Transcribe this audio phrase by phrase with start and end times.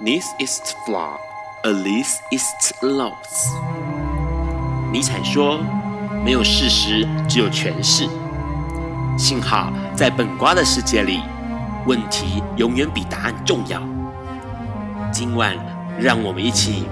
[0.00, 1.18] This is flaw,
[1.62, 3.14] at least it's loss。
[4.92, 5.60] 尼采说
[6.24, 8.08] ：“没有事实，只有诠释。”
[9.16, 11.20] 幸好在本瓜的世界里，
[11.86, 13.80] 问题永远比答案重要。
[15.12, 15.56] 今晚，
[15.96, 16.86] 让我们一起。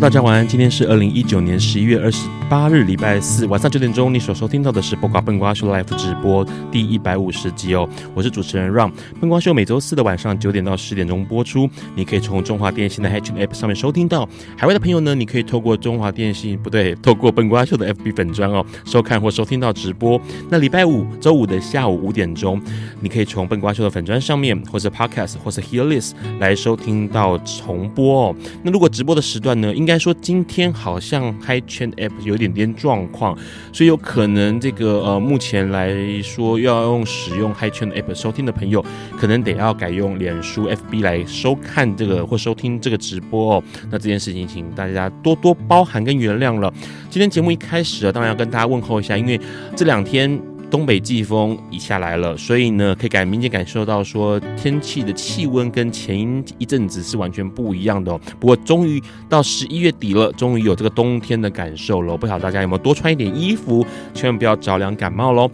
[0.00, 7.86] 大家晚安，今天是二零一九年十一月二十八日，礼拜四晚上九点钟，你所收听到的是播瓜笨瓜秀 Live 直播第一百五十集哦。
[8.14, 14.26] 我是主持人 Ron，笨瓜秀每周四的晚上九点到十点钟播出，你可以从中华电信的 Hatch App 上面收听到。
[14.56, 20.18] 海外的朋友呢，你可以透过中华电信不对，透过笨瓜秀的 FB 粉专哦，收看或收听到直播。
[20.48, 22.58] 那礼拜五、周五的下午五点钟，
[23.02, 28.36] 你可以从笨瓜秀的粉专上面，或是 Podcast 或是 Hear List 来收听到重播哦。
[28.62, 33.36] 那如果直播的时段呢，应该说，今天好像 HiChat App 有点点状况，
[33.72, 38.84] 所以有可能这个呃，目前来说要用使用 HiChat App 收听的朋友，
[39.18, 43.64] 可能得要改用脸书 FB 来收看这个或收听这个直播哦。
[43.90, 46.72] 那这件事情，请大家多多包涵跟原谅了。
[47.10, 49.40] 今天节目一开始啊，当然要跟大家问候一下，因为
[49.74, 50.40] 这两天。
[50.70, 58.20] 东北季风已下来了，所以呢，可以感明显感受到说天气的气温跟前一阵子是完全不一样的哦。
[58.38, 62.16] 不过终于到十一月底了，终于有这个冬天的感受了。
[62.16, 65.50] 不晓得大家有没有多穿一点衣服，千万不要着凉感冒喽。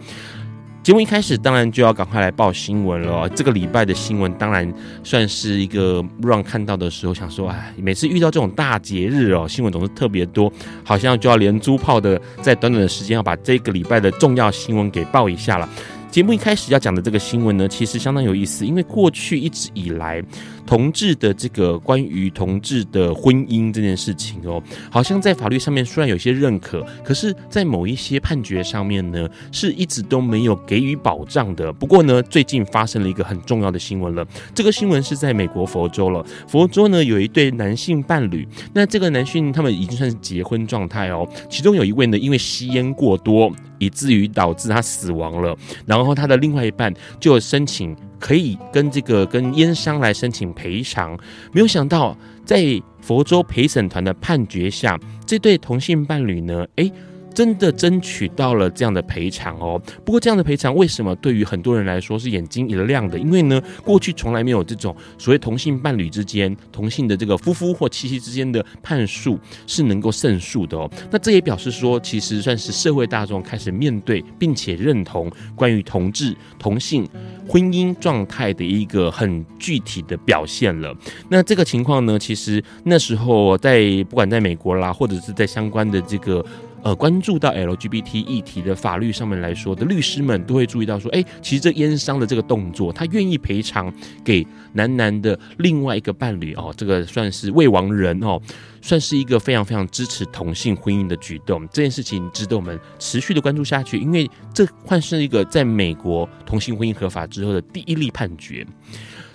[0.85, 3.27] 节目一开始，当然就要赶快来报新闻了。
[3.29, 4.71] 这个礼拜的新闻，当然
[5.03, 10.53] 算是一个让看到的时候想说，哎，每次遇到这种大节日哦，新闻总是特别多，
[10.83, 15.67] 好像就要连珠炮的，在短短的时间要把这个礼拜的重要新闻给报一下了。
[16.11, 20.23] 节目一开始要讲的这个新闻呢，其实相当有意思，因为过去一直以来。
[20.65, 31.71] 同志的这个关于同志的婚姻这件事情哦，好像在法律上面虽然有些认可，可是，在某一些判决上面呢，是一直都没有给予保障的。
[31.71, 34.25] 不过呢，最近发生了一个很重要的新闻了。
[34.53, 36.25] 这个新闻是在美国佛州了。
[36.47, 41.27] 佛州呢，有一对男性伴侣，那这个男性他们已经算是结婚状态哦。
[41.49, 45.55] 其中有一位呢，因为吸烟过多，以至于导致他死亡了。
[45.85, 47.95] 然后他的另外一半就申请。
[48.25, 51.15] 可以跟这个跟烟商来申请赔偿，
[51.51, 56.91] 没有想到在佛州陪审团的判决下，这对同性伴侣呢，诶。
[57.35, 59.79] 真的争取到了这样的赔偿哦。
[60.05, 63.19] 不过这样的赔偿为什么对于很多人来说是眼睛一亮的？
[63.19, 69.37] 因为呢，过去从来没有这种所谓同性伴侣之间、同性的这个夫妇或妻妻之间的判述
[69.67, 70.89] 是能够胜诉的哦。
[71.11, 77.05] 那这也表示说，其实算是社会大众开始面对并且认同关于同志、同性
[77.47, 80.95] 婚姻状态的一个很具体的表现了。
[81.29, 86.45] 那这个情况呢，其实那时候在不管在美国啦，或者是在相关的这个。
[86.85, 93.91] 呃，关注到 LGBT 议题的法律上面来说的律师们都会注意到说，哎，其实这烟商的这个动作，他愿意赔偿
[94.23, 98.39] 给男男的另外一个伴侣哦，这个算是未亡人哦，
[98.83, 101.67] 算是一个非常非常支持同性婚姻的举动。
[101.69, 108.63] 这件事情值得我们持续的关注下去，因为这换是一个在美国同性婚姻合法之后的第一例判决。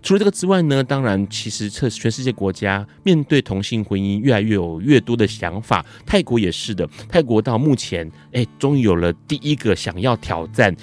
[0.02, 6.88] 除了这个之外呢，当然，其实这全世界国家面对同性婚姻越来越有越多的想法，泰国也是的。
[7.08, 10.74] 泰国到目前，哎，终于有了第一个想要挑战。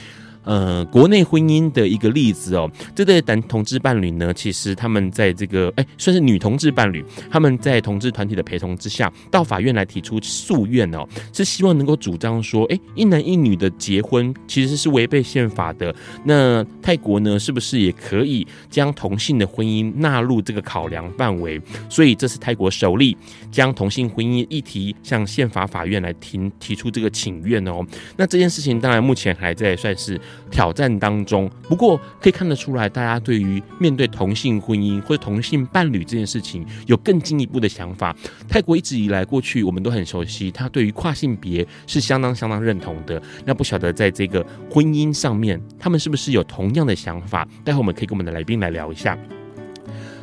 [0.47, 15.93] 呃，国内婚姻的一个例子哦，这对男同志伴侣呢，其实他们在这个哎，算是女同志伴侣，他们在同志团体的陪同之下，到法院来提出诉愿哦，是希望能够主张说，哎，一男一女的结婚其实是违背宪法的。
[16.23, 21.61] 那泰国呢，是不是也可以将同性的婚姻纳入这个考量范围？
[21.89, 23.17] 所以这是泰国首例
[23.51, 27.85] 将同性婚姻议题向宪法法院来提提出这个请愿哦。
[28.15, 30.17] 那这件事情当然目前还在算是。
[30.49, 38.15] 挑战当中，不过可以看得出来，大家对于面对同性婚姻或者同性伴侣这件事情有更进一步的想法。
[38.47, 43.21] 泰国一直以来，过去我们都很熟悉，他对于跨性别是相当相当认同的。
[43.45, 47.47] 那不晓得在这个婚姻上面，他们是不是有同样的想法？
[47.63, 49.17] 待会我们可以跟我们的来宾来聊一下。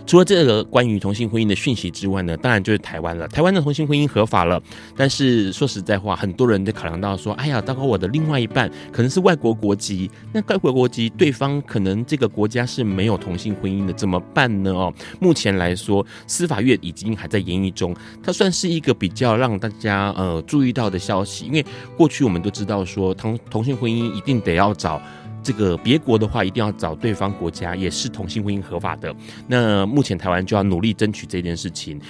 [0.06, 3.26] 除了这个关于同性婚姻的讯息之外呢，当然就是台湾了。
[3.28, 4.62] 台湾的同性婚姻合法了，
[4.96, 14.72] 但是说实在话，很多人就考量到说，哎呀，糟糕，我的另外一半可能是外国国籍，那外国国籍对方可能这个国家是没有同性婚姻的，怎么办呢？
[14.72, 21.64] 哦，目前来说，司法院已经还在研议中，它算是一个比较让大家呃注意到的消息，因为
[21.96, 25.00] 过去我们都知道说同同性婚姻一定得要找。
[25.44, 29.14] 这个别国的话，一定要找对方国家也是同性婚姻合法的。
[29.46, 32.00] 那目前台湾就要努力争取这件事情，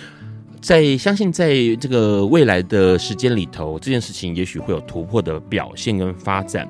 [0.60, 6.66] 在相信在这个未来的时间里头，这件事情也许会有突破的表现跟发展。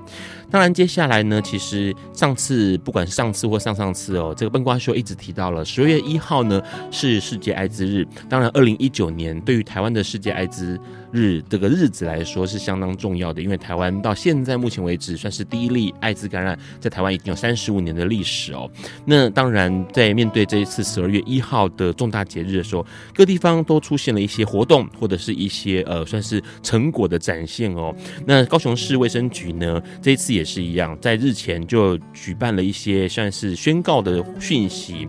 [0.50, 6.62] 当然，接下来呢，其实上次不管是上次或上上次哦，这个笨瓜秀一直提到了十二月一号呢
[6.93, 8.06] 是世界艾滋日。
[8.28, 10.78] 当然，二零一九年对于台湾的世界艾滋
[11.14, 18.69] 日这个日子来说是相当重要的，因为台湾到现在目前为止算是第一例艾滋感染，在台湾已经有三十五年的历史哦。
[19.05, 22.84] 那当然，在面对这一次十二月一号的重大节日的时候，
[23.14, 27.94] 各地方都出现了一些活动或者是一些呃算是成果的展现哦。
[28.26, 35.06] 那高雄市卫生局呢，这一次也是一样，在日前就举办了一些算是宣告的讯息，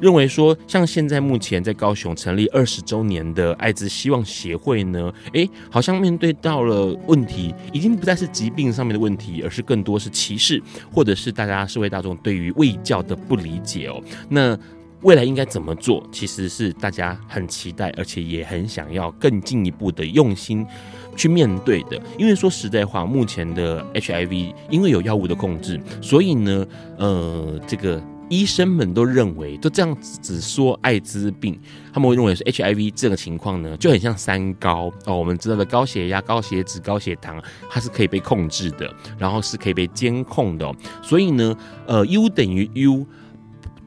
[0.00, 10.62] 认为说，像现在目前在高雄成立二十周年的艾滋希望协会呢，诶，好像面对到了问题，已经不再是疾病上面的问题，而是更多是歧视，
[10.92, 14.00] 或者是大家社会大众对于卫教的不理解哦。
[14.28, 14.56] 那
[15.02, 16.04] 未来应该怎么做？
[16.10, 20.66] 其实是大家很期待，而且也很想要更进一步的用心
[21.14, 22.00] 去面对的。
[22.18, 26.66] 因为说实在话，目前的 HIV 因为有药物的控制，所以呢，
[26.96, 31.58] 呃，这个医生们都认为，都这样子说艾滋病，
[31.92, 35.16] 他们会认为是 HIV 这个情况呢，就很像三高哦。
[35.18, 40.70] 我们知道的高血压、高血脂、高血糖，它是可以被控制的，然后是可以被监控的。
[41.02, 43.06] 所以呢，呃，U 等于 U。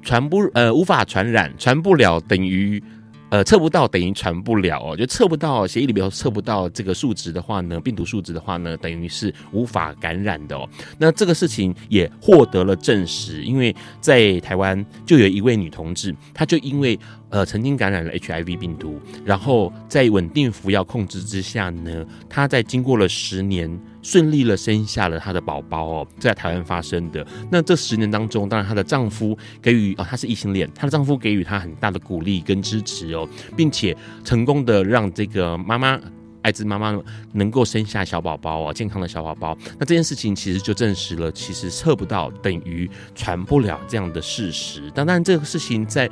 [0.03, 2.83] 传不呃无法传染，传不了等于
[3.31, 10.69] 呃测不到等于传不了哦，就测不到协议里面测不到这个数值的话呢，病毒数值的话呢，等于是无法感染的哦。
[10.97, 16.99] 那这个事情也获得了证实，因为在台湾就有一位女同志，她就因为
[17.31, 23.79] 呃曾经感染了 HIV 病毒，然后在稳定服药控制之下呢，她在经过了十年。
[24.03, 27.23] 顺利了生下了她的宝宝哦，在台湾发生的。
[27.51, 36.01] 那这十年当中，当然她的丈夫给予哦，她是异性恋，她的丈夫给予她很大的鼓励跟支持哦，并且成功的让这个妈妈。
[36.41, 36.99] 艾滋妈妈
[37.33, 44.89] 能够生下小宝宝哦，健康的小宝宝，那这件事情其实就证实了，其实测不到等于传不了这样的事实。
[44.91, 46.09] 当然，这个事情在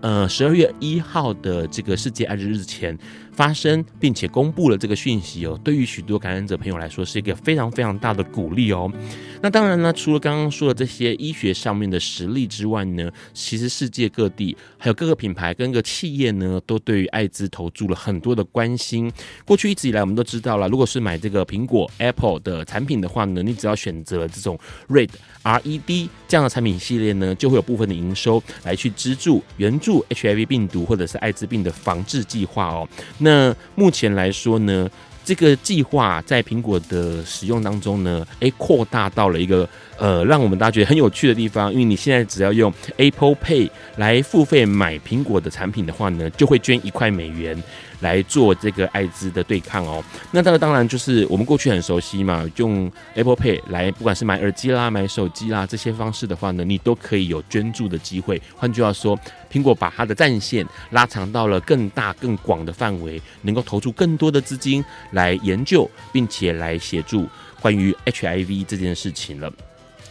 [0.00, 2.98] 呃十二月一号的这个世界艾滋日前
[3.40, 8.92] 发生，并且公布了这个讯息哦，对于许多感染者朋友来说是一个非常非常大的鼓励哦。
[9.40, 19.10] 那当然呢，除了刚刚说的这些医学上面的实例之外呢，其实世界各地还有各个品牌跟个企业呢，都对于艾滋投注了很多的关心。
[19.46, 24.58] 过去一直以来，我们都知道了，如果是买这个苹果 Apple 的产品的话呢，你只要选择这种
[24.90, 25.08] Red
[25.44, 32.86] R E D 这样的产品系列呢，就会有部分的营收来去资助援助 HIV 病毒或者是艾滋病的防治计划哦。
[33.16, 34.90] 那那目前来说呢，
[35.24, 39.68] 这个计划在苹果的使用当中呢，诶，扩大到了一个
[40.00, 41.70] 呃，让我们大家觉得很有趣的地方。
[41.72, 47.56] 因为你现在只要用 Apple Pay 来付费买苹果的产品的话呢，就会捐一块美元。
[48.00, 58.40] 来做这个艾滋的对抗哦，那这个当然就是我们过去很熟悉嘛，用 Apple Pay 来，不管是买耳机啦、买手机啦这些方式的话呢，你都可以有捐助的机会。
[58.56, 59.18] 换句话说，
[59.52, 67.28] 苹果把它的战线拉长到了更大、更广的范围，能够投出更多的资金来研究，并且来协助
[67.60, 69.52] 关于 HIV 这件事情了。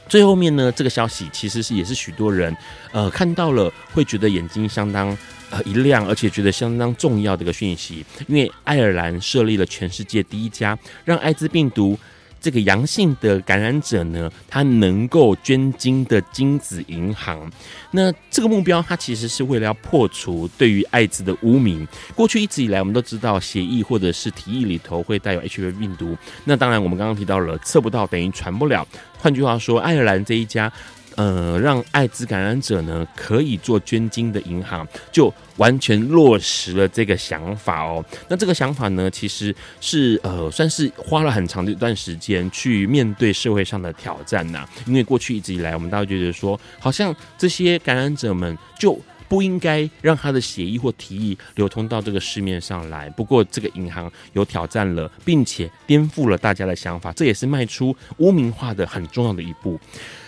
[0.10, 2.56] 最后面呢，这个消息其实是也是许多人
[2.92, 5.18] 呃看到了会觉得眼睛相当。
[5.52, 11.98] 呃，一亮，而且觉得相当重要的一个讯息，因为爱尔兰设立了全世界第一家让艾滋病毒
[12.40, 17.52] 这个阳性的感染者呢，他能够捐精的精子银行。
[17.90, 21.88] 那这个目标，它其实是为了要破除对于艾滋的污名。
[22.14, 26.16] 过去一直以来，我们都知道血液或者是体液里头会带有 HIV 病毒。
[26.46, 28.88] 那当然，我们刚刚提到了测不到等于传不了。
[29.20, 30.72] 换句话说，爱尔兰这一家。
[31.16, 38.06] 呃，让艾滋感染者呢可以做捐精的银行，就完全落实了这个想法哦。
[38.30, 44.66] 那这个想法呢，其实是呃，算是花了很长的一段时间去面对社会上的挑战呐。
[44.86, 48.98] 因为过去一直以来，我们大家觉得说，好像这些感染者们就
[49.30, 53.10] 不应该让他的协议或提议流通到这个市面上来。
[53.12, 59.80] 不过，这个银行有挑战了，并且颠覆了大家的想法，这也是迈出污名化的很重要的一步。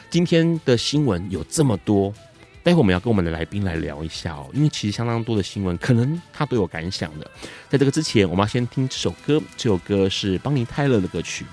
[0.10, 2.14] 今天的新闻有这么多，
[2.64, 7.30] 待会我们要跟我们的来宾来聊一下哦，因为其实相当多的新闻，可能他都有感想的。
[7.70, 11.46] 在这个之前，我们要先听这首歌，这首歌是邦尼泰勒的歌曲。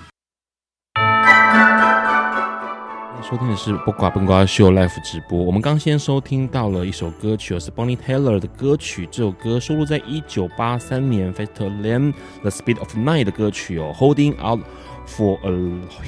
[3.23, 5.43] 收听的是《不瓜笨瓜秀》Live 直播。
[5.43, 9.09] 我们刚先收听到了一首歌曲，是 Bonnie Tyler 的歌曲。
[9.11, 14.61] 这首歌收录在一九八三年 Fairly The Speed of Night 的歌曲哦，Holding Out
[15.07, 15.51] for a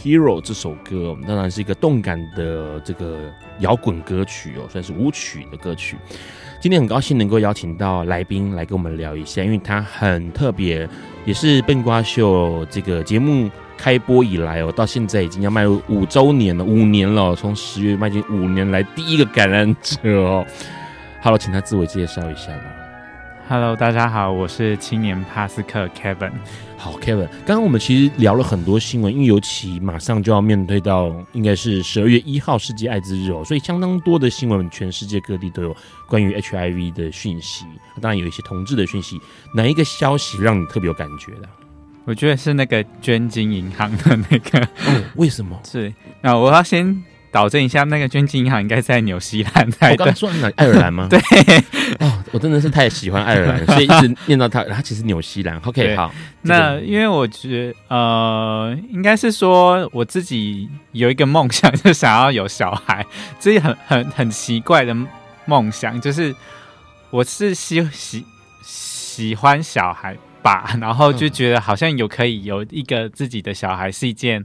[0.00, 3.18] Hero 这首歌当然是一个动感的这个
[3.58, 5.96] 摇滚歌曲哦，算是舞曲的歌曲。
[6.60, 10.88] 今天很高兴能够邀请到来宾来跟我们聊一下，因为他很特别，
[11.24, 13.50] 也是笨瓜秀这个节目。
[13.82, 20.46] 开播以来哦，到现在已经要迈入五周年了，五年了，从十月迈进五年来第一个感染者哦。
[21.22, 22.64] Hello，请他自我介绍一下吧。
[23.48, 26.30] Hello，大家好，我是青年帕斯克 Kevin。
[26.76, 35.74] 好，Kevin，刚刚我们其实聊了很多新闻，因为尤其马上就要面对到应该是十二月一号世界艾滋日哦，所以相当多的新闻，全世界各地都有
[36.06, 37.64] 关于 HIV 的讯息，
[37.98, 39.18] 当然有一些同志的讯息。
[39.54, 41.48] 哪一个消息让你特别有感觉的？
[42.10, 45.56] 我觉得是那个捐精银行的那个，嗯，为什么？
[45.64, 50.50] 是那我要先导正一下，那个捐精银行应该在纽西兰，在我刚刚说哪？
[50.56, 51.06] 爱尔兰吗？
[51.08, 51.20] 对，
[52.00, 55.56] 哦，我真的是太喜欢爱尔兰，所以一直念到他，他其实纽西兰。
[55.58, 56.12] OK，好。
[56.42, 63.06] 那因为我觉得，呃，应该是说我自己有一个梦想，就想要有小孩，
[63.38, 64.92] 这是很很很奇怪的
[65.46, 66.34] 梦想，就是
[67.10, 68.24] 我是喜喜
[68.64, 70.16] 喜欢小孩。
[70.42, 74.44] 吧， 然后就觉得好像有可以有一个自己的小孩是一件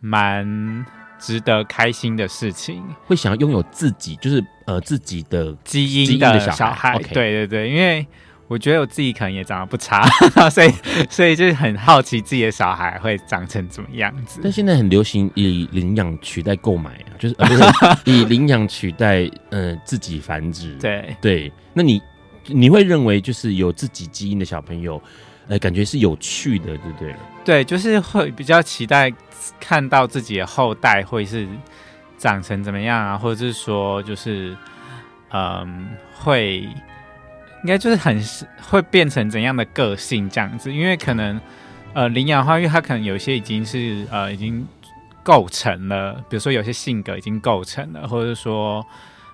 [0.00, 0.84] 蛮
[1.18, 2.82] 值得开心的事情。
[3.06, 6.98] 会想要拥有自己，就是呃自己的基因的小孩。
[7.12, 8.06] 对对对，因为
[8.48, 10.02] 我觉得我自己可能也长得不差，
[10.50, 10.72] 所以
[11.08, 14.40] 所以就是很好奇自己的小孩会长成怎么样子。
[14.42, 17.62] 但现在很流行以领养取代购买啊，就是呃不是
[18.04, 20.74] 以领养取代呃自己繁殖。
[20.76, 22.00] 对对，那你。
[22.52, 25.00] 你会认为就是有自己基因的小朋友，
[25.48, 27.14] 呃，感觉是有趣的，对不对？
[27.44, 29.12] 对，就是会比较期待
[29.58, 31.48] 看到自己的后代会是
[32.18, 34.56] 长成怎么样啊，或者是说，就是
[35.30, 38.22] 嗯，会应该就是很
[38.62, 40.72] 会变成怎样的个性这样子？
[40.72, 41.40] 因为可能
[41.94, 44.66] 呃，领养的话，因为他可能有些已经是呃已经
[45.22, 48.86] 构成了，比如说有些性格已经构成了，或者说。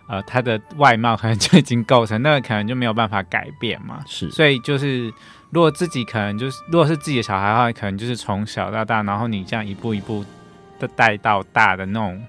[0.09, 4.01] 呃，他的外貌可能就已经构成，那个可能就没有办法改变嘛。
[4.07, 5.13] 是，所以就是，
[5.51, 10.25] 如果自己可能就是，如果是自己的小孩的话，可能就是从小到大，然后你这样一步一步
[10.79, 12.23] 的带到大的那种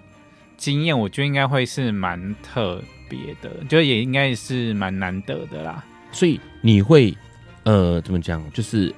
[0.58, 5.84] 经验，我觉得应该会是蛮特别的，就也应该是蛮难得的啦。
[6.12, 7.16] 所以你会
[7.62, 8.44] 呃怎么讲？
[8.52, 8.92] 就是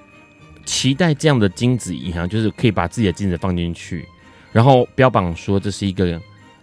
[0.63, 4.07] 期待这样的精子银行，就是可以把自己的精子放进去，
[4.53, 6.05] 然后标榜说这是一个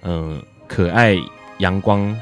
[0.00, 1.14] 嗯、呃、可爱。
[1.58, 2.14] 阳光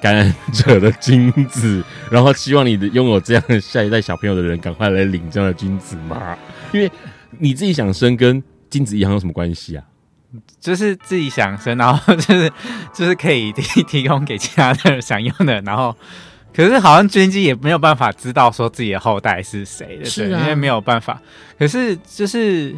[0.00, 6.36] 感染者的精子，然后希望你的拥有这样下一代小朋友的人赶快来领这样的精子嘛？
[6.72, 6.90] 因为
[7.38, 9.84] 你自己想生跟精子银行有什么关系啊？
[10.60, 12.52] 就是自己想生，然后就是
[12.92, 15.96] 就是可以提提供给其他的想用的，然后
[16.54, 21.20] 可是好像军机也没有办法知道说自己的后代是谁的，是啊，因为没有办法。
[21.58, 22.74] 可是就是。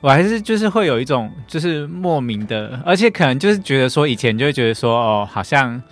[0.00, 5.82] 我还是就是会有一种就是莫名的，而且可能就是觉得说以前就会觉得说哦，好像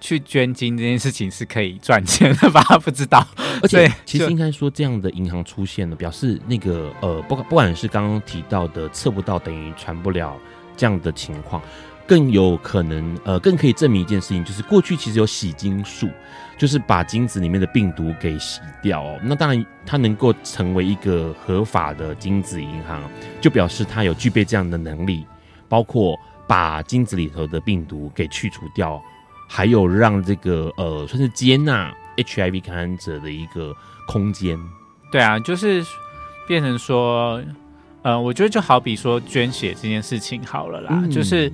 [0.00, 2.60] 去捐精这件事情是可以赚钱的吧？
[2.84, 3.26] 不知道。
[3.62, 10.36] 而且其实应该说这样的银行出现了，表示那个呃，不不管是刚刚提到的测不到等于传不了
[10.76, 11.62] 这样的情况。
[12.06, 16.10] 更有可能，呃，更可以证明一件事情，就是过去其实有洗精术，
[16.58, 19.18] 就是把精子里面的病毒给洗掉哦。
[19.22, 23.02] 那当然，它能够成为一个合法的精子银行，
[23.40, 25.24] 就表示它有具备这样的能力，
[25.66, 26.14] 包括
[26.46, 29.02] 把精子里头的病毒给去除掉，
[29.48, 33.74] 还有让这个呃，算是接纳 HIV 感染者的一个
[34.06, 34.58] 空间。
[35.10, 35.82] 对啊，就是
[36.46, 37.42] 变成说，
[38.02, 41.50] 呃，我觉得就好比说捐血这件事情好了啦，嗯、就是。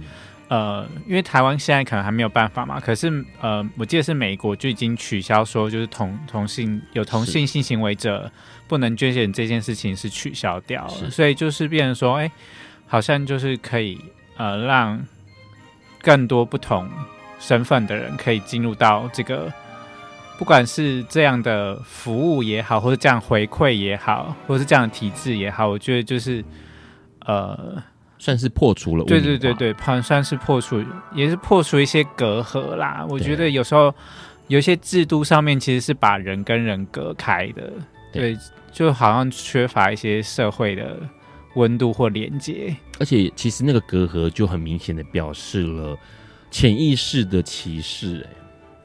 [0.51, 8.29] 呃，因为台湾现在可能还没有办法嘛，可是呃，我记得是美国就已经取消说，就是同同性有同性性行为者
[8.67, 12.33] 不能捐献这件事情是取消掉了，所以就是变成说，哎、欸，
[12.89, 14.05] 好像就是可以
[14.39, 15.01] 呃让
[16.03, 16.91] 更多不同
[17.39, 19.53] 身份的人可以进入到这个，
[20.37, 26.45] 不管是这样的服务也好，或者这样回馈也好，或者是这样的体制也好，我觉得就是
[27.21, 27.81] 呃。
[28.21, 30.85] 算是破除了，对对对对，算算是破除，
[31.15, 33.05] 也是破除一些隔阂啦。
[33.09, 33.93] 我觉得有时候
[34.47, 37.73] 有些制度上面其实是把人跟人隔开的，
[38.13, 38.39] 对，对，
[38.71, 40.99] 就好像缺乏一些社会的
[41.55, 42.77] 温度或连接。
[42.99, 45.97] 而且其实那个隔阂就很明显的表示了，
[46.51, 48.37] 潜意识的歧视，哎，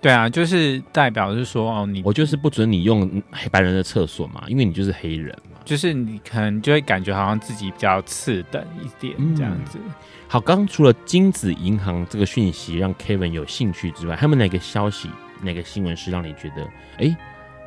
[0.02, 9.80] 对啊，就是代表是说哦，你我就是不准你用黑白人的厕所嘛，因为你就是黑人嘛，就是你可能就会感觉好像自己比较次等一点这样子。
[9.84, 9.92] 嗯、
[10.28, 15.10] 好，刚刚除了金子银行这个讯息让 Kevin 有兴趣之外，还有哪个消息、
[15.42, 16.68] 哪个新闻是让你觉得
[17.00, 17.18] 哎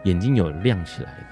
[0.05, 1.27] 眼睛有亮起来的？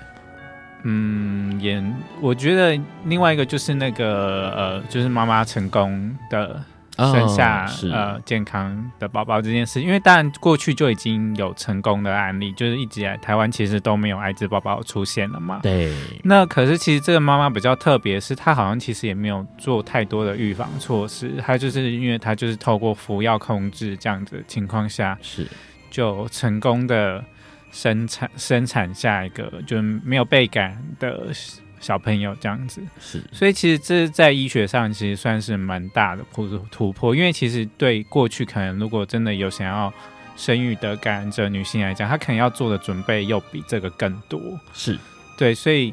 [0.83, 6.61] 嗯，眼我觉得另外一个就是那个呃，就是妈妈成功的。
[6.97, 15.61] 生下、哦、呃健康的宝宝这件事，因为当然过去就已经有成功的案例，就是一直以来台湾其实都没有艾滋宝宝出现了嘛。
[15.63, 15.95] 对。
[16.25, 25.47] 那可是其实这个妈妈比较特别，是她好像其实也没有做太多的预防措施，她就是因为她就是透过服药控制这样子的情况下，是
[25.91, 27.23] 就成功的
[27.71, 31.29] 生产生产下一个就没有被感的。
[31.79, 39.93] 小朋友这样子是，所以其实这在医学上其实算是蛮大的突突破，因为其实对过去可能如果真的有想要
[40.37, 44.41] 生育的感染者女性来讲，她可能要做的准备又比这个更多。
[44.73, 44.99] 是
[45.37, 45.93] 对，所以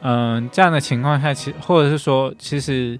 [0.00, 2.98] 嗯、呃，这样的情况下，其或者是说，其实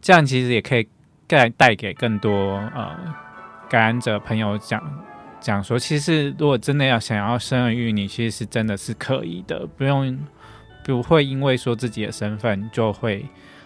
[0.00, 0.86] 这样其实也可以
[1.26, 2.96] 带带给更多呃
[3.68, 4.80] 感染者朋友讲
[5.40, 10.18] 讲说，其实如果真的要想要生儿育，女其实是真的是可以的，不用。
[10.84, 13.24] 不会因为说自己的身份就会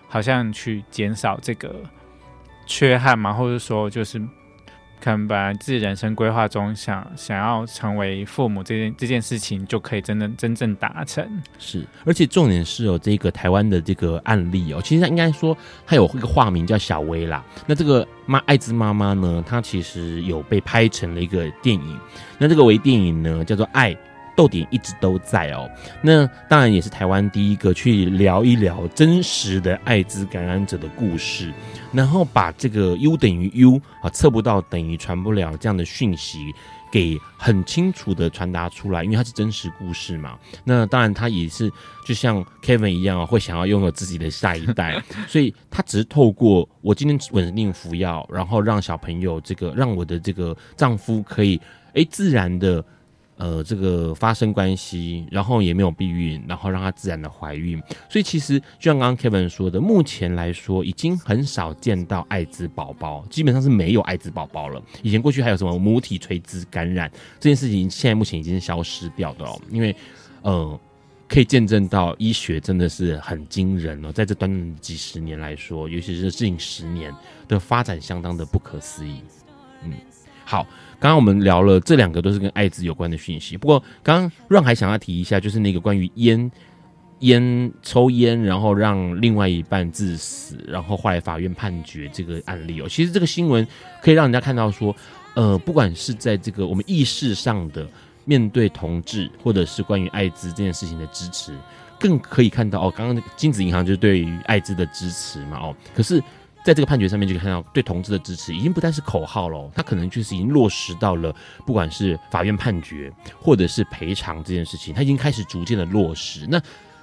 [0.08, 1.74] 好像去减少这个
[2.66, 4.18] 缺憾嘛，或者说就是
[5.00, 11.28] 可能本来自己人生规划中想想要成为父母这件这件事情就可以真的真正达成。
[11.58, 15.56] 是，而且重点是哦，这个台湾的这个案例哦，其实应该说
[15.86, 17.44] 他有一个化名叫小薇啦。
[17.66, 22.00] 那这个妈艾滋妈妈呢，她其实有被拍成了一个电影。
[22.38, 23.92] 那这个微电影呢，叫做《爱》。
[24.36, 25.70] 逗点一直都在哦，
[26.02, 31.52] 那当然也是台湾第一个去聊一聊真实的艾滋感染者的故事，
[31.92, 36.52] 然后把这个 U 等于 U 啊，测不到等于传不了这样的讯息
[36.90, 40.36] 给很清楚的传达出来，因为它是真实故事嘛。
[40.64, 41.70] 那当然他也是
[42.04, 51.60] 就像 Kevin 一样啊，会想要拥有自己的下一代， 所以他只是透过我今天稳定服药，然后让小朋友这个让我的这个丈夫可以
[51.92, 52.84] 诶自然的。
[53.36, 64.80] 呃，这个发生关系，然后也没有避孕，然后让她自然的怀孕，所以其实就像刚刚 Kevin 说的，目前来说已经很少见到艾滋宝宝，基本上是没有艾滋宝宝了。
[65.02, 69.60] 以前过去还有什么母体垂直感染这件事情，现在目前已经消失掉的哦。
[69.68, 69.94] 因为
[70.42, 70.80] 呃，
[71.26, 77.12] 可以见证到医学真的是很惊人哦，在这短短几十年来说，尤其是近十年
[77.48, 79.20] 的发展，相当的不可思议。
[79.82, 79.92] 嗯，
[80.44, 80.64] 好。
[81.04, 86.50] 刚刚我们聊了这两个都是跟艾滋有关的讯息，不过刚刚让还想要提一下，就是那个关于烟
[87.18, 93.68] 烟抽烟，然后让另外一半致死，然后后来法院判决这个案例哦，其实这个新闻
[94.00, 94.96] 可以让人家看到说，
[95.34, 97.86] 呃，不管是在这个我们意识上的
[98.24, 101.52] 面对同志，或者是关于艾滋这件事情的支持，
[102.00, 106.22] 更可以看到哦，刚刚金子银行就是对于艾滋的支持嘛，哦，可是。
[106.64, 111.32] 在这个判决上面就可以看到，对同志的支持已经不再是口号了，他可能就是已经落实到了，
[111.66, 116.46] 不管是法院判决或者是赔偿这件事情，他已经开始逐渐的落实。
[116.48, 116.58] 那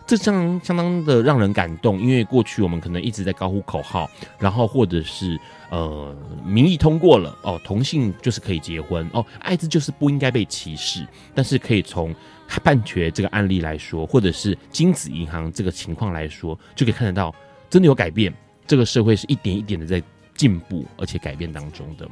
[0.08, 12.14] 这相相当的让人感动，因为过去我们可能一直在高呼口号，然后或者是呃民意通过了哦，同性就是可以结婚哦，艾滋就是不应该被歧视，但是可以从
[12.48, 17.34] 判决这个案例来说，或者是精子银行这个情况来说，就可以看得到
[17.70, 18.34] 真的有改变。
[18.68, 20.02] 这个社会是一点一点的在
[20.36, 22.08] 进步，而且改变当中的。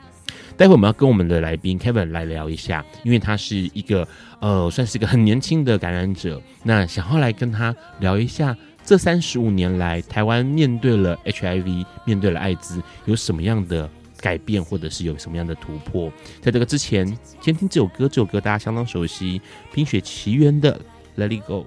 [0.55, 4.07] 待会我们要跟我们的来宾 Kevin 来聊一下，因为他是一个
[4.39, 6.41] 呃，算是一个很年轻的感染者。
[6.63, 16.11] 那想要来跟他聊一下，这三十五年来台湾面对了 HIV，面对了艾滋，有什么样的改变，或者是有什么样的突破？
[16.41, 17.07] 在这个之前，
[17.41, 19.39] 先听这首歌，这首歌大家相当熟悉，
[19.73, 20.79] 《冰雪奇缘》的
[21.21, 21.65] 《Let It Go》。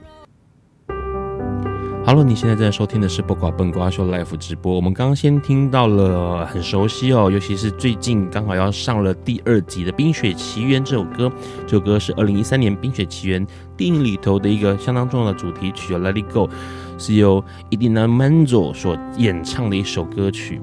[2.04, 4.74] Hello，你现在正在收听的是不瓜笨瓜秀 Live 直播。
[4.74, 11.30] 我们刚刚先听到了很熟悉哦，尤其是最近刚好要上了第二集的《冰雪奇缘》这首歌。
[11.64, 16.50] 这首歌是二零一三年《冰雪奇缘》电影里头的一个相当重要的主题曲，Let It Go，
[16.98, 20.60] 是由 Idina Menzel 所演唱的一首歌曲。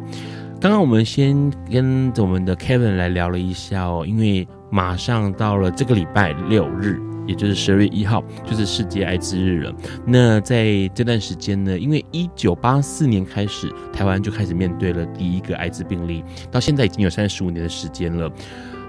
[0.59, 6.99] 刚刚我们先跟我们的 Kevin 来聊了一下哦，因为马上到了这个礼拜六日。
[7.29, 9.71] 也就是十二月一号，就是世界艾滋日了。
[10.03, 18.27] 那在这段时间呢，因为一九八四年开始，台湾就开始面对了第一个艾滋病例，到现在已经有三十五年的时间了。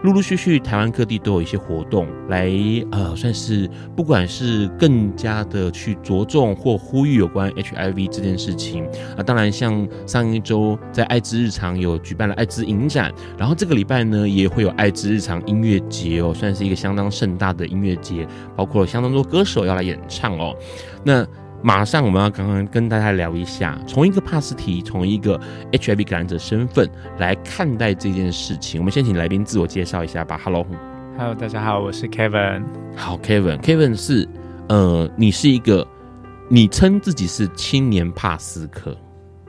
[0.03, 2.51] 陆陆续续台湾各地都有一些活动来，
[2.91, 8.87] 呃，算是不管是更加的去着重或呼吁有关 HIV 这件事情
[9.17, 9.23] 啊。
[9.23, 20.57] 当然，像上一周在爱之日常有举办了爱之影展，然后这个礼拜呢也会有爱之日常音乐节哦，算是一个相当盛大的音乐节，包括相当多歌手要来演唱哦。
[21.05, 21.27] 那
[21.63, 25.39] 马上我们要刚刚跟大家聊一下，从一个帕斯提，从一个
[25.73, 28.81] HIV 感染者身份来看待这件事情。
[28.81, 30.41] 我们先请来宾自我介绍一下吧。
[30.43, 32.63] Hello，Hello，大家好，我是 Kevin。
[32.97, 34.27] 好，Kevin，Kevin 是
[34.71, 35.87] 呃，你是一个，
[36.49, 38.97] 你称自己是青年帕斯克。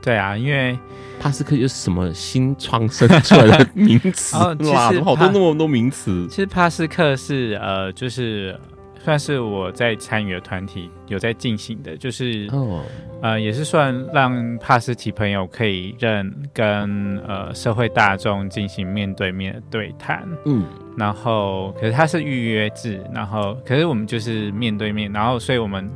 [0.02, 0.78] 对啊，因为
[1.18, 4.36] 帕斯克又是什么新创生出来的名词？
[4.36, 6.28] 哦，其实好多那么多名词。
[6.30, 8.60] 其实帕斯克是呃，就是。
[9.04, 12.82] 算是我在参与的团体有在进行的，就是，oh.
[13.22, 20.66] 呃，也是算让帕斯提朋友可以认跟呃社会大众进行面对面的对谈，嗯，
[20.98, 25.90] 然后可是它是预约制，然后可是我们就是面对面，然后所以我们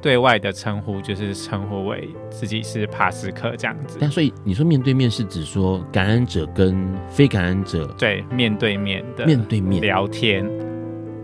[0.00, 3.98] 对外的称呼就是称呼为自己是帕斯克这样子。
[4.00, 10.46] 但所以你说面对面是指说感染者跟非感染者对面对面的面对面聊天。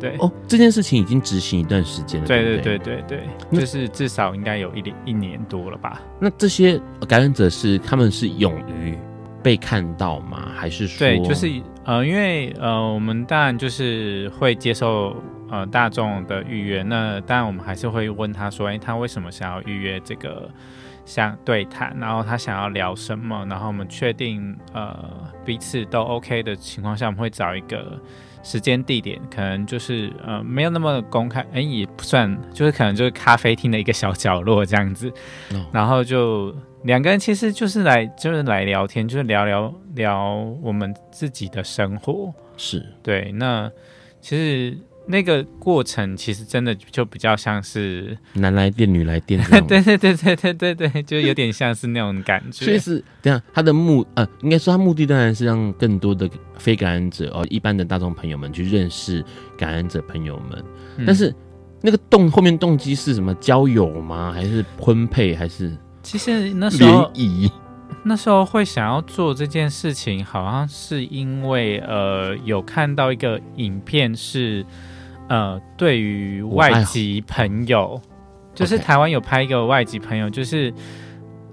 [0.02, 2.26] 对哦，这件事情已经执行一段时间了。
[2.26, 6.02] 对对对对对，就是至少应该有一年一年多了吧。
[6.20, 6.76] 那这些
[7.08, 8.98] 感染者是他们是勇于
[9.44, 10.48] 被看到吗？
[10.56, 11.06] 还是说？
[11.06, 11.48] 对，就是
[11.84, 15.16] 呃，因为呃，我们当然就是会接受
[15.48, 16.82] 呃大众的预约。
[16.82, 20.50] 那当然我们还是会问他说，哎，他为什么想要预约这个
[21.04, 21.96] 想对谈？
[22.00, 23.46] 然后他想要聊什么？
[23.48, 25.08] 然后我们确定呃
[25.44, 28.00] 彼此都 OK 的情况下，我们会找一个。
[28.42, 35.12] 时间地点可能就是呃没有那么公开，哎、欸、也不算，就是可能就是咖啡厅的一个小角落这样子
[35.52, 35.60] ，oh.
[35.72, 43.70] 然后就两个人其实就是来就是来聊天，就是聊聊聊我们自己的生活，是对，那
[44.20, 44.78] 其实。
[45.12, 52.64] 那个过程其实真的就比较像是男来电女来电， 对对对对对对对，就有点像是那种感觉。
[52.64, 59.22] 所以是这样，他的目呃，应该说他目的当然是让更多的非感染者哦，一般的大众朋友们去认识
[59.58, 60.64] 感染者朋友们。
[60.96, 61.34] 嗯、但是
[61.82, 63.34] 那个动后面动机是什么？
[63.34, 64.32] 交友吗？
[64.32, 65.36] 还是婚配？
[65.36, 67.52] 还是其实那时候联谊？
[68.02, 74.64] 那时候会想要做这件事情，好像是因为呃有看到一个影片是。
[75.32, 77.98] 呃，对于外籍朋友，
[78.52, 80.70] 就是台湾有拍一个外籍朋友，就是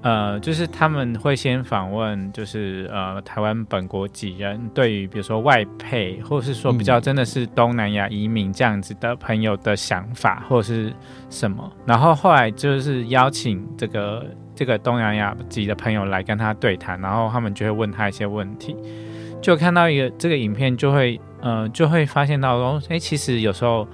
[0.01, 10.91] 呃，就是他们会先访问，就是呃，台湾本国籍人对于比如说外配，或者是说比较真的是东南亚移民这样子的朋友的想法，或者是
[11.29, 18.75] 什么，然后后来就是邀请这个这个东南亚籍的朋友来跟他对谈，然后他们就会问他一些问题，
[19.41, 21.19] 就看到一个这个影片就会。
[21.41, 23.87] 呃，就会发现到说，哎，其实有时候，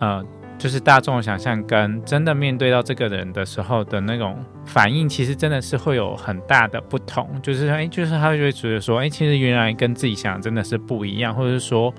[0.00, 0.20] 呃，
[0.58, 7.30] 就是大众想象跟真的面对到这个人的时候的那种反应，其实真的是会有很大的不同。
[7.40, 11.94] 就是，哎，就是他就会觉得说，哎，其实原来跟自己想的真的是不一样，或者是说，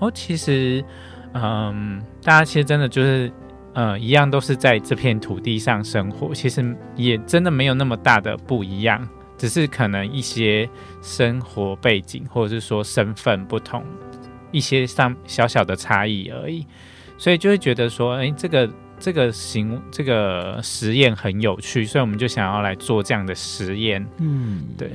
[0.00, 0.84] 哦，其实，
[1.32, 3.32] 嗯、大家其实真的就是，
[3.72, 9.08] 呃，一样都是在这片土地上生活，其实也真的没有那么大的不一样，
[9.40, 10.68] 只是可能一些
[11.00, 13.82] 生活背景或者是说身份不同。
[14.52, 16.66] 一些上小小的差异而已，
[17.16, 24.04] 所以就会觉得说，哎，这个这个行这个实验很有趣，所以我们就想要来做这样的实验。
[24.18, 24.90] 嗯，对。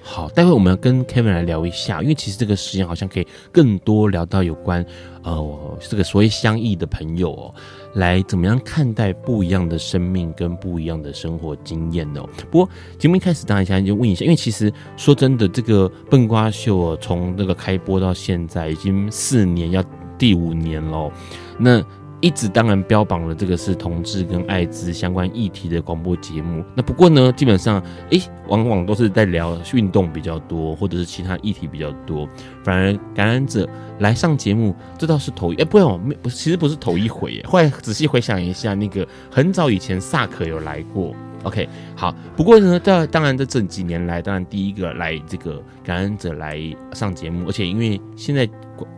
[0.00, 4.86] 好，待会我们要跟 Kevin 来聊一下，因为其实这个实验好像可以更多聊到有关
[5.24, 7.54] 呃这个所谓相异的朋友哦。
[7.94, 12.22] 来怎么样看待不一样的生命跟不一样的生活经验呢？
[12.50, 19.84] 不过节目一开始当然想就问一下，因为其实说真的，这个笨瓜秀从那个开播到现在已经四年，要
[20.16, 21.12] 第五年了，
[21.58, 21.84] 那。
[22.20, 26.62] 一直当然标榜了这个是同志跟艾滋相关议题的广播节目。
[26.74, 32.28] 那不过呢，基本上诶，往往都是在聊运动比较多，或者是其他议题比较多。
[32.62, 33.68] 反而感染者
[34.00, 37.44] 来上节目，这倒是头一哎，不用，不，其实不是头一回耶。
[37.46, 41.14] 后来仔细回想一下，那个很早以前萨克有来过。
[41.44, 42.14] OK，好。
[42.36, 46.60] 不过呢，当当然这这几年来，当然第一个来这个感染者来
[46.92, 48.46] 上节目，而且因为现在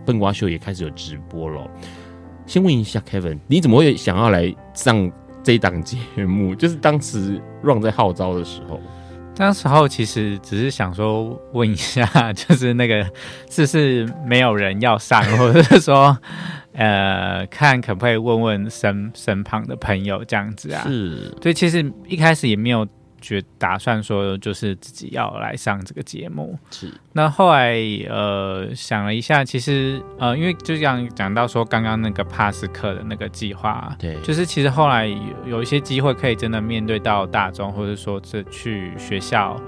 [0.04, 1.64] 笨瓜秀也开始有直播了。
[2.46, 5.10] 先问一下 Kevin，你怎么会想要来上
[5.42, 6.54] 这一档节目？
[6.56, 8.80] 就是当时 Ron 在号召的时候，
[9.34, 13.02] 当时候其实只是想说问一下， 就是那个
[13.50, 16.16] 是不是没有人要上， 或者是说，
[16.74, 20.82] 呃，看可不可以问问身身旁的朋友这样子啊？
[20.86, 22.86] 是，所以其实一开始也没有
[23.22, 26.58] 决打算说，就是自己要来上这个节目。
[26.70, 26.92] 是。
[27.14, 27.74] 那后来
[28.10, 39.58] 呃想了一下，其实呃因为就像讲到说刚刚那个帕斯克的那个计划，对，就是其实后来有有一些机会可以真的面对到大众，或者说这去学校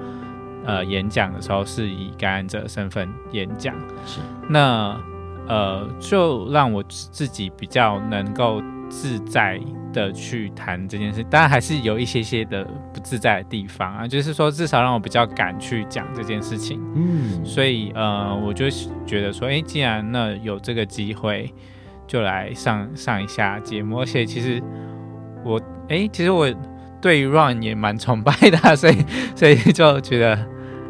[0.66, 3.74] 呃演讲的时候是以感染者身份演讲。
[4.04, 4.20] 是。
[4.50, 5.00] 那
[5.48, 8.60] 呃就让我自己比较能够。
[8.94, 9.60] 自在
[9.92, 14.06] 的去谈这件事，当然还是有一些些的不自在的地方啊。
[14.06, 16.80] 就是说，至少让我比较敢去讲这件事情。
[16.94, 18.70] 嗯，所以呃，我就
[19.04, 21.52] 觉得说，哎、欸，既然那有这个机会，
[22.06, 23.98] 就来上上一下节目。
[23.98, 24.62] 而且其实
[25.44, 26.48] 我，哎、欸，其实我
[27.02, 28.96] 对 Run 也蛮崇拜的、啊， 所以
[29.34, 30.38] 所以就觉得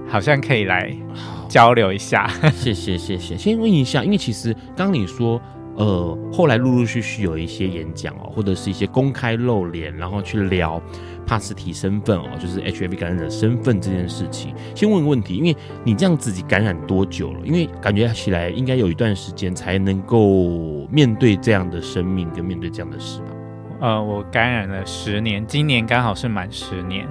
[0.06, 0.94] 好像可以来
[1.48, 2.28] 交流一下。
[2.52, 5.40] 谢谢谢谢，先问一下，因为其实刚你说。
[5.76, 10.80] 呃，后来陆陆续续有一些演讲哦，或者是一些公开露脸，然后去聊
[11.26, 14.54] 帕斯提身份哦，就是 HIV 感染者身份这件事情。
[14.74, 17.40] 先问个问题，因为你这样自己感染多久了？
[17.44, 23.26] 因为感觉起来应该有一段时间才能够面对这样的生命跟面对这样的事吧？
[23.80, 27.08] 呃，我感染了十年，今年刚好是满十年。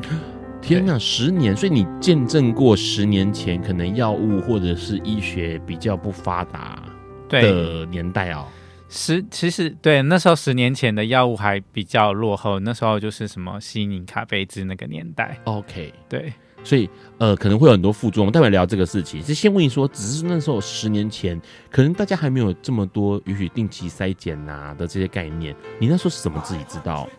[0.62, 1.54] 天哪，十年！
[1.54, 6.82] 所以你见证过十年前可能药物或者是医学比较不发达
[7.30, 8.46] 的年代哦，
[8.90, 15.38] 十其实对那时候十年前的药物还比较落后，那时候就是什么西宁咖啡汁那个年代。
[15.46, 16.32] OK，对，
[16.64, 19.24] 所以呃可能会有很多副作用，待会聊这个事情。
[19.24, 27.10] 是先问你说，只是那时候十年前，可能大家还没有这么多允许定期筛检呐的这些概念，你那时候是怎么自己知道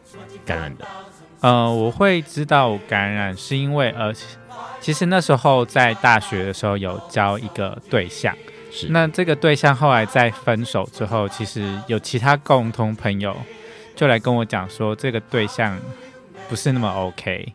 [0.45, 0.87] 感染的？
[1.41, 4.15] 呃，我会知道感染是因为呃，
[4.81, 8.35] 其实那时候在大学的时候有交一个对象。
[8.77, 13.37] 是那这个对象后来在分手之后，其实有其他共同朋友
[13.95, 15.79] 就来跟我讲说，这个对象
[16.49, 17.55] 不是那么 OK，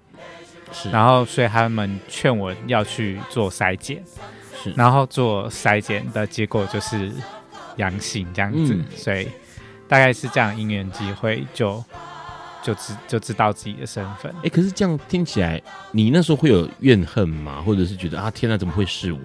[0.71, 4.01] 是，然后所以他们劝我要去做筛检，
[4.63, 7.11] 是，然后做筛检的结果就是
[7.75, 9.27] 阳性这样子，嗯、所以
[9.89, 11.83] 大概是这样因缘机会就
[12.63, 14.31] 就知就知道自己的身份。
[14.37, 17.61] 哎、欸，可是这样听起来，你那时候会有怨恨吗？
[17.61, 19.19] 或者是觉得啊，天哪，怎么会是我？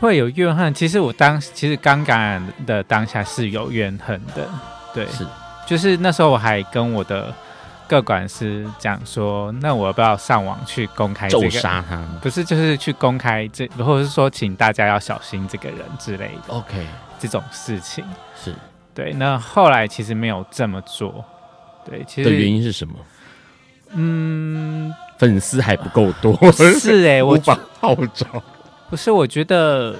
[0.00, 4.48] 会有怨恨，其实我当其实刚感染的当下是有怨恨的，
[4.94, 5.26] 对，是，
[5.66, 7.34] 就是那时候我还跟我的
[7.88, 11.50] 各管师讲说，那我要不要上网去公开这个？
[11.50, 12.00] 杀他？
[12.22, 16.54] 不是，就是去公开这，或者是说请大家要小心这个人之类的。
[16.54, 16.86] OK，
[17.18, 18.04] 这种事情
[18.42, 18.54] 是
[18.94, 19.12] 对。
[19.14, 21.24] 那后来其实没有这么做，
[21.84, 22.94] 对，其实的原因是什么？
[23.94, 28.26] 嗯，粉丝还不够多，是哎、欸，我无法号召。
[28.90, 29.94] 不是，我觉得，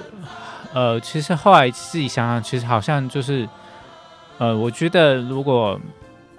[0.73, 3.47] 呃，其实后来自己想想，其实好像就是，
[4.39, 5.79] 呃，我觉得如果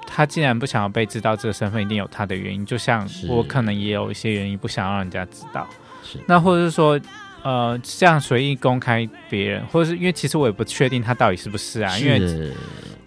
[0.06, 2.66] 他既然不想要被知道这个身份，一定有他的原因。
[2.66, 5.66] 就像我可能也有一些原因不想让人家知道。
[6.02, 6.18] 是。
[6.26, 6.98] 那或者是说，
[7.42, 12.52] 呃，这样随意公开别人，或者是因为其实我也不确定他到底是不是啊，是因为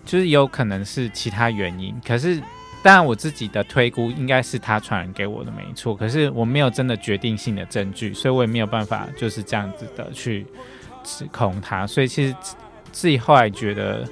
[0.06, 1.94] 就是有可能是其他原因。
[2.08, 2.42] 可是。
[2.84, 10.46] 当然，我自己的推估应该是他传染给我的没错，可是我没有真的决定性的证据，所以我也没有办法就是这样子的去
[11.02, 11.88] 指控他。
[11.88, 12.36] 所以其实
[12.92, 14.06] 自己后来觉得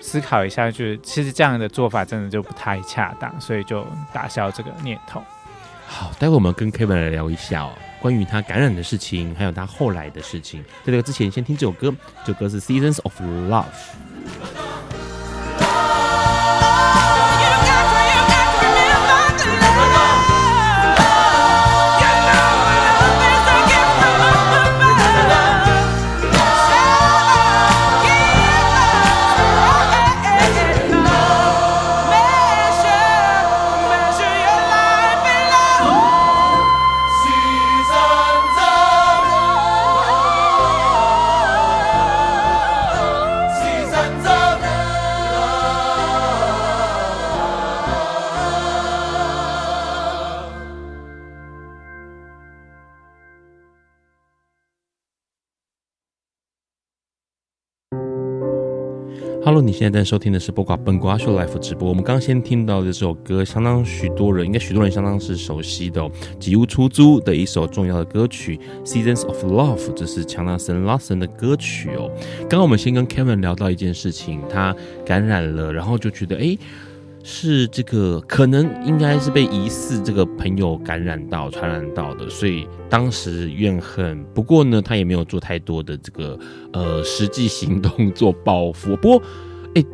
[0.00, 5.22] 思考一下，就是其实这样的做法真的就不太恰当，所以就打消这个念头。
[5.86, 10.60] 好，待会我们跟 Kevin 来聊一下哦，关于他感染的事情，还有他后来的事情。
[10.84, 13.64] 在这个之前，先听这首歌，这首歌是《Seasons of Love》。
[59.44, 61.88] Hello，你现在在收听的是播瓜本瓜秀 Life 直播。
[61.88, 72.08] 我们刚先听到的这首歌，相当许多人应该许多人相当是熟悉的哦，吉屋出租的一首重要的歌曲《Seasons of Love》，这是强纳森·拉森的歌曲哦。
[72.42, 74.72] 刚刚我们先跟 Kevin 聊到一件事情，他
[75.04, 76.40] 感染了，然后就觉得哎。
[76.40, 76.58] 诶
[77.24, 84.24] 是这个可能应该是被疑似这个朋友感染到、传染到的，所以当时怨恨。
[84.34, 86.38] 不过呢，他也没有做太多的这个
[86.72, 88.96] 呃实际行动做报复。
[88.96, 89.22] 不过，
[89.76, 89.84] 哎，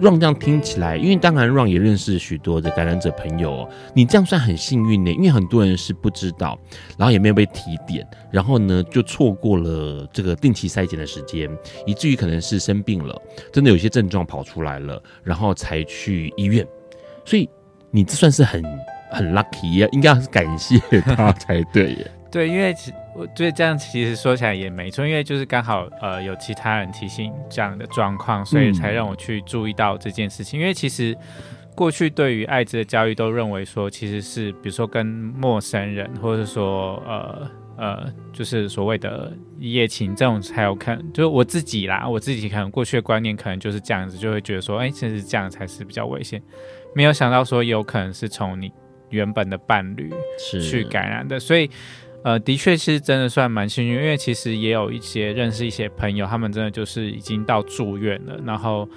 [0.00, 6.56] 让这样听起来，因为当然让也认识许多的感染者朋友哦，你这样算很幸运呢，因为很多人是不知道，
[6.96, 11.50] 然后也没有被提点，然后呢就错过了这个定期筛检的时间，
[11.86, 13.20] 以至于可能是生病了，
[13.52, 16.66] 真的有些症状跑出来了，然后才去医院，
[17.26, 17.46] 所以
[17.90, 18.62] 你这算是很
[19.10, 22.10] 很 lucky 呀，应该要是感谢他才对耶。
[22.30, 30.60] 对，因为其我对这样其实说起来也没错，因为就是刚好呃有其他人提醒这样的状况，所以才让我去注意到这件事情。
[30.60, 31.16] 因为其实
[31.74, 41.12] 过去对于艾滋的教育都认为说，其实是比如说跟陌生人，或者说呃呃就是所谓的一夜情这种才有可能。
[41.14, 46.42] 就我自己啦，我自己可能过去的观念可能就是这样子，就会觉得说，哎，其实这样才是比较危险。
[46.96, 48.72] 没有想到说有可能是从你
[49.10, 51.70] 原本的伴侣去感染的，所以。
[52.24, 58.88] 呃，的确是真的算蛮幸运，因为其实也有一些认识一些朋友，他们真的就是已经到住院了，然后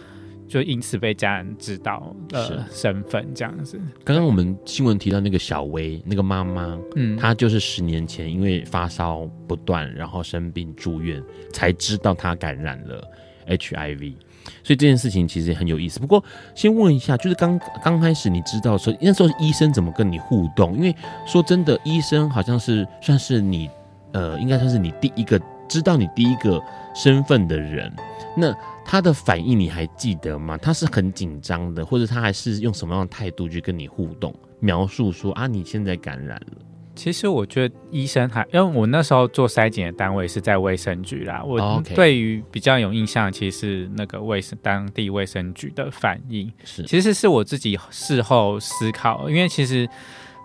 [0.47, 3.79] 就因此被家人知道呃身份这样子。
[4.03, 13.07] 刚刚我们新闻提到那个小薇，那个妈妈，嗯，她就是十年前因为发烧不断，然后生病住院，才知道她感染了
[13.45, 14.15] HIV。
[14.63, 15.99] 所以这件事情其实也很有意思。
[15.99, 16.23] 不过，
[16.56, 20.75] 先问一下，就是刚刚开始你知道说，那时候医生怎么跟你互动？
[20.75, 23.69] 因为说真的，医生好像是算是你，
[24.13, 26.62] 呃，应该算是你第一个知道你第一个
[26.95, 27.91] 身份的人。
[28.38, 30.58] 那他的反应你还记得吗？
[30.58, 36.68] 他是很紧张的，或者他还是用什么样的态度去跟你互动，描述说啊，你现在感染了。
[36.99, 41.41] 其实我觉得医生还，因为我那时候做筛检的单位是在卫生局啦。
[41.41, 46.51] 我对于比较有印象，其实是那个卫生当地卫生局的反应。
[46.65, 49.88] 是，其实是我自己事后思考，因为其实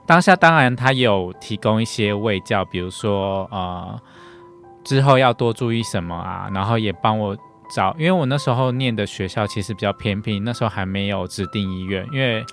[0.06, 4.00] 当下当然他有提供一些卫教，比如说呃
[4.84, 7.36] 之后要多注意什么啊，然后也帮我。
[7.74, 12.44] 找，因为我那时候念的学校其实比较偏僻，那时候还没有指定医院，因为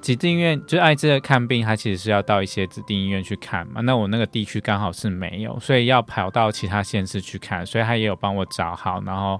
[0.00, 3.82] 指定医院就艾滋的看病，它其实是要到一些指定医院去看嘛。
[3.82, 9.38] 那我那个地区刚好是没有，所以要跑到其他县市去看，所以他也有帮我找好，然后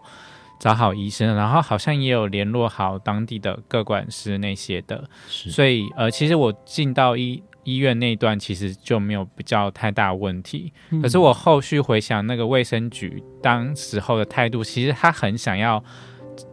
[0.59, 7.43] 找好医生，然后好像也有联络好当地的各管师那些的，所以呃，其实我进到医。
[7.65, 15.83] 医院那一段其实就没有比较太大问题，可是我后续回想那个卫生局当时候的态度，其实他很想要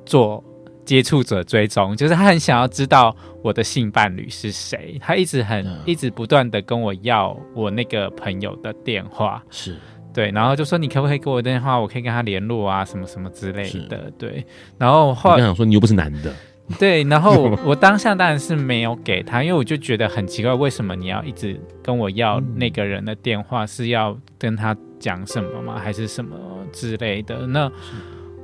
[0.05, 0.43] 做
[0.85, 9.75] 接触者追踪，就是他很想要知道我的性伴侣是谁，他一直很一直不断的跟我要我那个朋友的电话，是。
[10.13, 14.43] 对，然后就说你可不可以给我电话，我可以跟他联络啊，什么什么之类的，对，
[14.75, 16.33] 然后后来我想说你又不是男的。
[16.77, 23.65] 对，然后我，我当下当然是没有给他，因为我就觉得很奇怪，为什么你要一直跟我要那个人的电话？
[23.65, 25.79] 是要跟他讲什么吗？
[25.79, 26.35] 还是什么
[26.73, 27.47] 之类的？
[27.47, 27.71] 那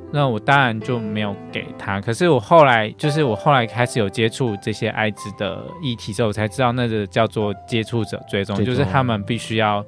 [0.09, 1.99] 那我当然就没有给他。
[1.99, 9.85] 可是我后来就是我后来开始有接触这些艾滋的议题之后，我才知道那个叫做接触者追踪，就是他们必须要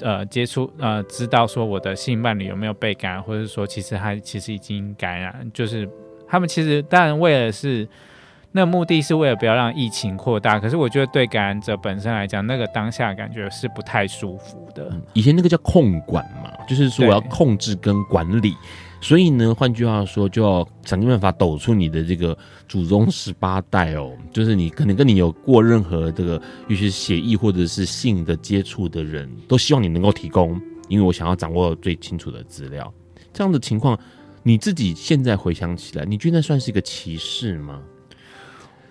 [0.00, 5.88] 呃接触呃知道说我的性伴侣有没有被感染，或者说其实他其实已经感染，就是。
[6.28, 7.88] 他们其实当然为了是
[8.52, 14.90] 那目的是为了不要让疫情扩大，可是我觉得对感染者本身来讲，那个当下感觉是不太舒服的。
[15.12, 18.54] 以前那个叫控管嘛，就是说我要控制跟管理，
[18.98, 22.36] 所以呢，换句话说，就要想尽办法抖出你的这个
[22.66, 30.58] 祖宗十八代哦，就是你可能跟你有过任何这个，尤其是血液或者是性的接触的人，都希望你能够提供，
[30.88, 32.90] 因为我想要掌握最清楚的资料。
[33.34, 33.98] 这样的情况。
[34.46, 37.82] 你自己现在回想起来，你觉得算是一个歧视吗？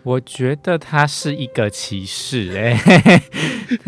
[0.04, 2.78] 我觉得他是一个歧视，哎，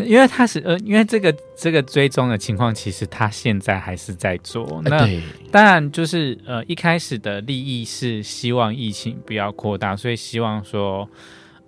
[0.00, 4.80] 因为他是呃，因为这个这个追踪的情况，其实他现在还是在做。
[4.82, 5.06] 那
[5.52, 11.06] 当然就是呃，一开始的利益是希望疫情不要扩大，所以希望说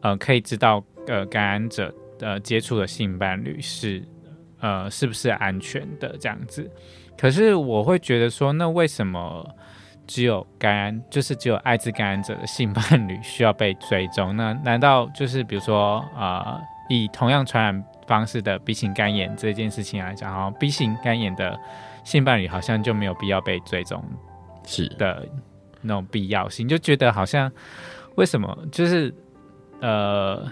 [0.00, 4.02] 呃，可以知道呃，感染者呃接触的性伴侣是
[4.60, 6.68] 呃，是不是安全的这样子。
[7.18, 9.46] 可是我会觉得说，那为什么？
[10.10, 14.36] 只有感染，就是只有艾滋感染者的性伴侣需要被追踪。
[14.36, 21.56] 那 难道就是比如说，呃，以同样传染方式的 B 型肝炎这件事情来讲，哈，B 型肝炎的
[22.02, 24.02] 性伴侣好像就没有必要被追踪，
[24.66, 25.24] 是的
[25.80, 27.48] 那种必要性，就觉得好像
[28.16, 29.14] 为什么就是
[29.80, 30.44] 呃。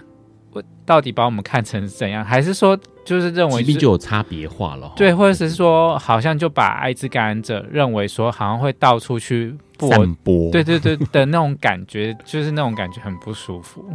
[0.51, 2.23] 我到底把我们看成怎样？
[2.25, 4.91] 还是说，就是认为疾病就有差别化了？
[4.95, 13.85] 对，或者是说，好像就把艾滋感染者认为说，好像会到处去散播，对对对的那种感觉，就是那种感觉很不舒服。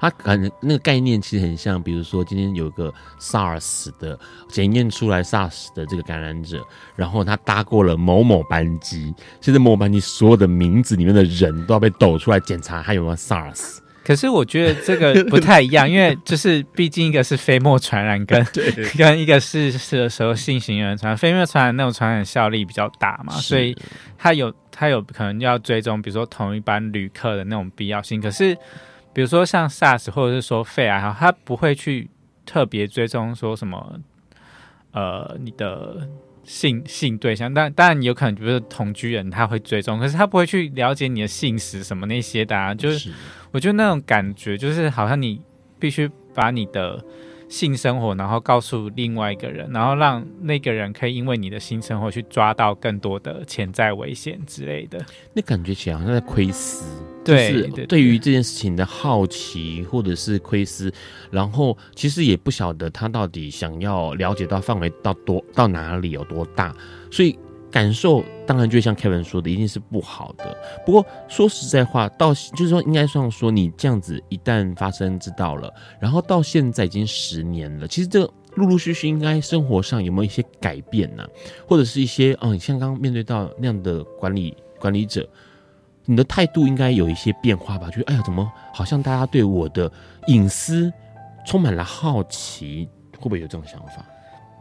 [0.00, 4.18] 它可能那个概念其实很像，比如说今天有一个 SARS 的
[4.48, 6.64] 检验出来 SARS 的这个感染者，
[6.94, 13.78] 然后他搭过了某某班机，现在某某班机所有的名字里面的人都要被抖出来检查他有没有 SARS。
[14.08, 23.76] 可是我觉得这个不太一样，因为就是毕竟一个是飞沫传染跟， 跟跟一个是是时候性行为传染，飞沫传染那种传染效力比较大嘛，所以
[24.16, 28.18] 它有它有可能要追踪，比如说同一班旅客的那种必要性。
[28.18, 28.56] 可是
[29.12, 32.08] 比如说像 SARS 或者是说肺癌，哈它不会去
[32.46, 34.00] 特别追踪说什么
[34.92, 36.08] 呃你的。
[36.48, 42.74] 性性对象，但当然有可能，比如说同居人他会追踪，可是他不会去了解你的性史什么那些的啊。
[42.74, 43.12] 就是
[43.50, 45.42] 我觉得那种感觉，就是好像你
[45.78, 47.04] 必须把你的
[47.50, 55.04] 性生活，然后告诉另外一个人，然后让那个人可以因为你的性生活去抓到更多的潜在危险之类的。
[55.34, 56.82] 那感觉起来好像在窥私。
[57.34, 60.92] 对，对于这件事情的好奇或者是窥私，
[61.30, 66.74] 然后其实也不晓得他到底想要了解到范围到多到哪里有多大，
[67.10, 67.38] 所以
[67.70, 70.56] 感受当然就像 Kevin 说的，一定是不好的。
[70.86, 75.70] 不过说实在话，到就是说应该算说你这样子一旦发生知道了，
[76.00, 78.20] 然后到现在已经十年了，其实这
[78.54, 81.26] 陆陆续续应该生活上有没有一些改变呢？
[81.66, 85.28] 或者是一些嗯，像刚刚面对到那样的管理管理者。
[86.10, 87.90] 你的态度应该有一些变化吧？
[87.90, 89.92] 就哎呀，怎么好像大家对我的
[90.26, 90.90] 隐私
[91.46, 92.88] 充满了好奇？
[93.18, 94.02] 会不会有这种想法？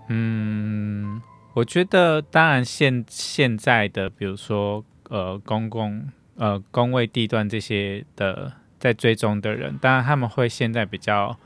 [0.09, 1.21] 嗯，
[1.53, 11.37] 我觉得当然现现在的，比如说呃，公共呃工位地段这些的在追踪的人，当然他们会现在比较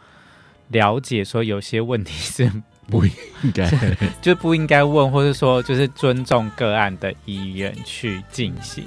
[0.70, 2.52] 了解，说有些问题是
[2.88, 3.12] 不应
[3.54, 3.70] 该
[4.20, 8.84] 就不应该问，或者说就是尊重个案的意愿去进行。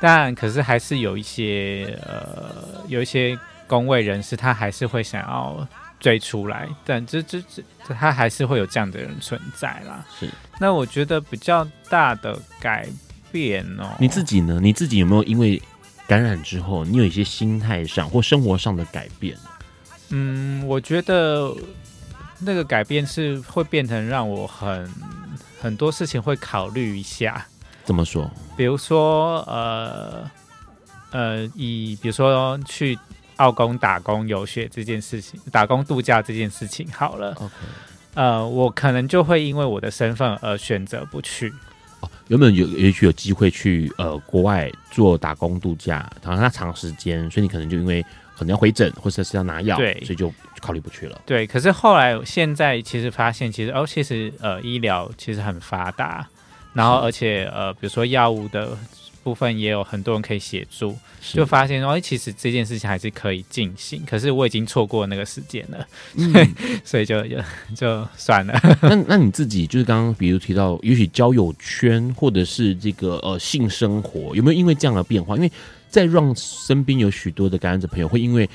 [0.00, 5.66] 但可是还是有一些呃，有一些工位人士，他还是会想要
[6.00, 7.62] 追出来，但这这这，
[7.94, 10.04] 他还是会有这样的人存在啦。
[10.18, 10.28] 是，
[10.58, 12.88] 那我觉得比较大的改
[13.30, 14.58] 变哦，你自己呢？
[14.62, 15.60] 你自己有没有因为
[16.08, 19.36] 感染之后，你有一些心态上或生活上的改变？
[20.08, 21.54] 嗯，我觉得
[22.40, 24.90] 那个改变是会变成让我很
[25.60, 27.46] 很多事情会考虑一下。
[27.90, 28.30] 怎么说？
[28.56, 30.30] 比如说，呃，
[31.10, 32.96] 呃，以比如说去
[33.38, 37.32] 澳工打工游学这件事情，打工度假这件事情好了。
[37.32, 37.52] OK，
[38.14, 41.52] 呃，我可能就会因为我的身份而选择不去。
[41.98, 48.00] 哦，有没有有也许有机会去呃国外做打工度假，然后它长时间，所以你可能就因为
[48.36, 51.20] 可能要回诊或者是要拿药，对，所以就考虑不去了。
[51.26, 56.24] 对，可是后来现在其实发现，其实哦，其实呃医疗其实很发达。
[56.72, 58.78] 然后，而且呃，比如说药物的
[59.22, 64.02] 部分也有很多人可以协助，就发现说，哎，其实这件事情还是可以进行。
[64.06, 66.54] 可是我已经错过那个时间了，嗯、
[66.84, 67.36] 所以就就
[67.74, 68.58] 就算了。
[68.80, 75.34] 那那你自己就是刚刚比如提到，也许交友圈或者是这个呃性生活，有没有因为这样的变化？
[75.34, 75.50] 因为
[75.88, 78.48] 在让身边有许多的感染者朋友会因为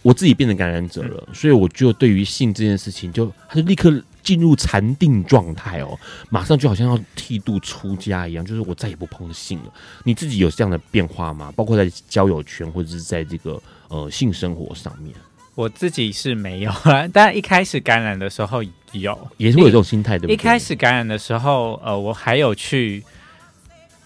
[0.00, 4.02] 我自己变成感染者了，嗯、所以我就对于性这件事情就他就立刻。
[4.28, 5.98] 进入禅定状态哦，
[6.28, 9.72] 马上就好像要剃度出家一样，就是我再也不碰性了。
[10.04, 11.50] 你自己有这样的变化吗？
[11.56, 13.58] 包括在交友圈或者是在这个
[13.88, 15.14] 呃性生活上面？
[15.54, 18.62] 我自己是没有啊， 但一开始感染的时候
[18.92, 20.34] 有，也是会有这种心态，对不对？
[20.34, 23.02] 一开始感染的时候，呃，我还有去，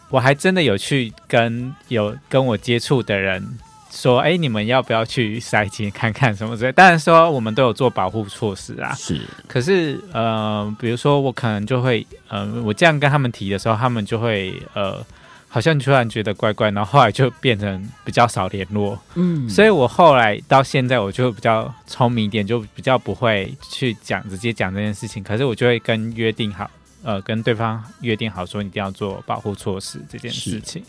[0.08, 3.58] 我还真的有去跟有跟我接触的人。
[3.92, 6.72] 说，哎，你们要不要去塞金看看什么之类？
[6.72, 8.94] 当然说，我们都有做保护措施啊。
[8.94, 15.04] 是，可是，呃，比如说我可能就会，呃，我这样跟他们提的时候，他们就会，呃，
[15.46, 18.98] 好像突然觉得怪怪，然后后来就变成比较少联络。
[19.14, 25.22] 嗯，所以我后来到现在，我就比较聪明一点，就比较不会去讲直接讲这件事情。
[25.22, 26.70] 可是我就会跟约定好，
[27.02, 30.82] 呃，跟对方约定好说，一定要做保护措施这件事情。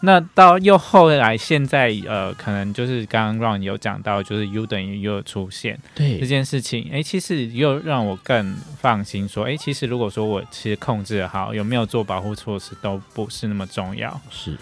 [0.00, 6.18] 那到又后来，现在呃，可能就是刚刚 Ron 有讲到，就是 U 等于 U 出现，对。
[6.20, 14.58] 这件事情，哎，其实又让我更放心，说，哎，其实如果说我其实控制得好，有没有做保护措施都不是那么重要，是，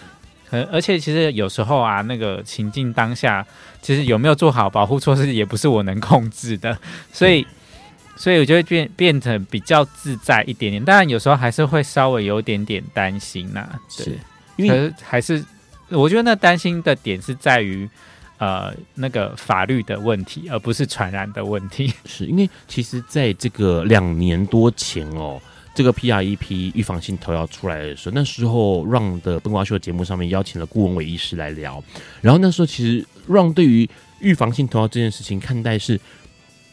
[0.51, 3.45] 而而且其实有时候啊，那个情境当下，
[3.81, 6.79] 其实有没有做好保护措施也不是我能控制的，
[7.13, 7.45] 所以，
[8.15, 14.05] 所以我就会变变成比较自在一点点，当然有时候还是会稍微有点点担心呐、啊，对。
[14.05, 14.19] 是
[14.57, 15.45] 可是还是，
[15.89, 17.89] 我觉得那担心的点是在于，
[18.39, 21.93] 呃，那个法律的问题，而不是传染的问题。
[22.05, 25.41] 是因为其实在这个两年多前哦，
[25.75, 31.83] 这个 PrEP 预防性投药出来的时候，那时候 Ron 的笨瓜秀节目上面邀请了顾文伟医师来聊，
[32.21, 33.89] 然后那时候其实 Ron 对于
[34.21, 36.01] 预防性投药这件事情看待是，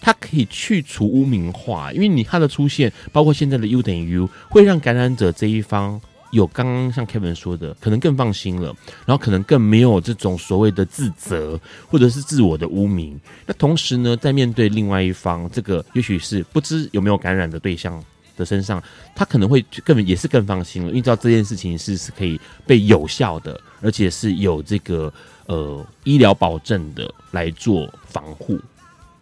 [0.01, 5.99] 它可以去除污名化，因为你它的出现，包括现在的 U 等于 U，会让感染者这一方。
[6.31, 8.67] 有刚刚像 Kevin 说的，可能更放心了，
[9.05, 13.19] 然后可能更没有这种所谓的自责或者是自我的污名。
[13.45, 18.03] 那同时呢，在面对另外一方，这个也许是不知有没有感染的对象
[18.37, 18.81] 的身上，
[19.15, 25.11] 他可能会更也是更放心了，因为知道这件事情是是可以被有效的，而且是有这个
[25.47, 28.59] 呃医疗保证的来做防护，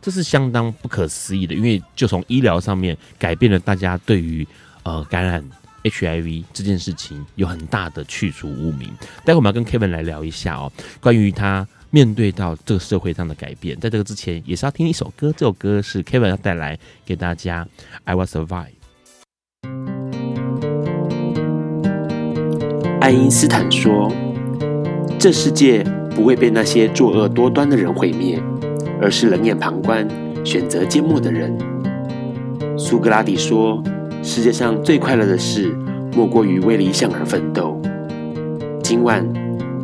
[0.02, 4.46] 这是相当不可思议的，因为就从医疗上面改变了大家对于
[4.84, 5.44] 呃感染。
[5.90, 8.90] HIV 这件事情有很大的去除污名，
[9.26, 13.80] 待会我们要跟 Kevin 来聊一下哦，关于他面对到这个社会上的改变。
[13.80, 17.66] 在这个之前，也是要听一首歌，这首歌是 Kevin 要带来给大家，
[18.04, 18.48] 《I Will Survive》。
[23.00, 24.12] 爱因斯坦说
[25.18, 25.84] ：“这世界
[26.14, 28.42] 不会被那些作恶多端的人毁灭，
[29.02, 30.08] 而是冷眼旁观、
[30.46, 31.58] 选择缄默的人。”
[32.78, 33.82] 苏格拉底说。
[34.28, 35.74] 世界上最快乐的事，
[36.14, 37.82] 莫过于为理想而奋斗。
[38.84, 39.26] 今晚，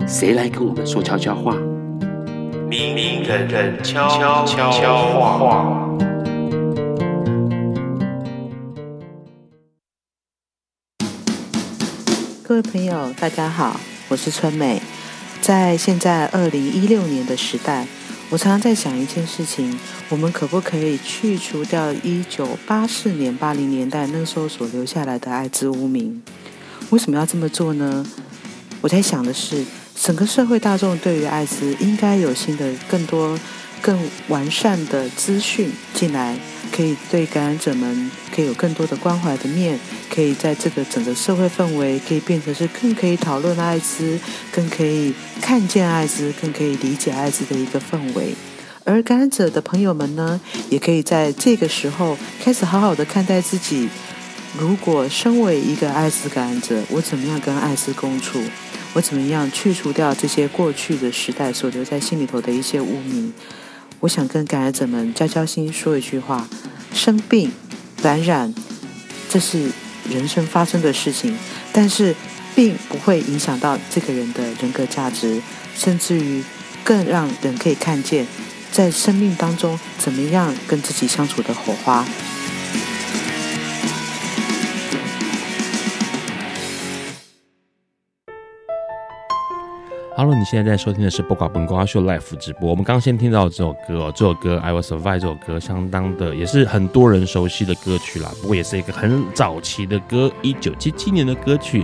[0.05, 1.55] 谁来跟我们说悄悄话？
[2.69, 5.87] 明明人人悄悄悄话。
[12.43, 13.79] 各位朋友，大家好，
[14.09, 14.81] 我是春美。
[15.39, 17.87] 在现在二零一六年的时代。
[18.33, 19.77] 我常常在想一件事情：
[20.09, 26.19] 我们可不可以去除掉一九八四年、八零年代那时候所留下来的艾滋污名？
[26.89, 28.03] 为什么要这么做呢？
[28.81, 29.63] 我在想的是，
[29.93, 33.37] 整个社会大众对于艾滋应该有新的、更多、
[33.83, 36.35] 更完善的资讯进来。
[36.75, 44.19] 可以对感染者们可以有更多的关怀的面，可以在这个整个社会氛围可以变成是更可以讨论艾滋，
[44.51, 48.33] 更可以看见艾滋，更可以理解艾滋的一个氛围。
[48.83, 53.87] 而感染者的朋友们呢，也可以在这个时候开始好好的看待自己。
[54.57, 58.41] 如果身为一个艾滋感染者，我怎么样跟艾滋共处？
[58.93, 63.33] 我怎么样去除掉这些过去的时代所留在心里头的一些污名？
[64.03, 66.45] 我想跟感染者们交交心，说一句话：
[66.93, 67.49] 生病、
[68.01, 68.53] 感染，
[69.29, 69.71] 这是
[70.09, 71.37] 人生发生的事情，
[71.71, 72.13] 但是
[72.53, 75.41] 并不会影响到这个人的人格价值，
[75.73, 76.43] 甚至于
[76.83, 78.27] 更让人可以看见，
[78.73, 82.05] 在生命当中怎么样跟自己相处的火花。
[90.15, 92.69] Hello，你现在在收听的是《不瓜本瓜秀》Live 直播。
[92.69, 98.31] 我们刚先听到这首歌哦，这首歌《I Will Survive》这首歌相当的，也是很多人熟悉的歌曲啦。
[98.39, 101.83] 不过也是一个很早期的歌，一九七七年的歌曲，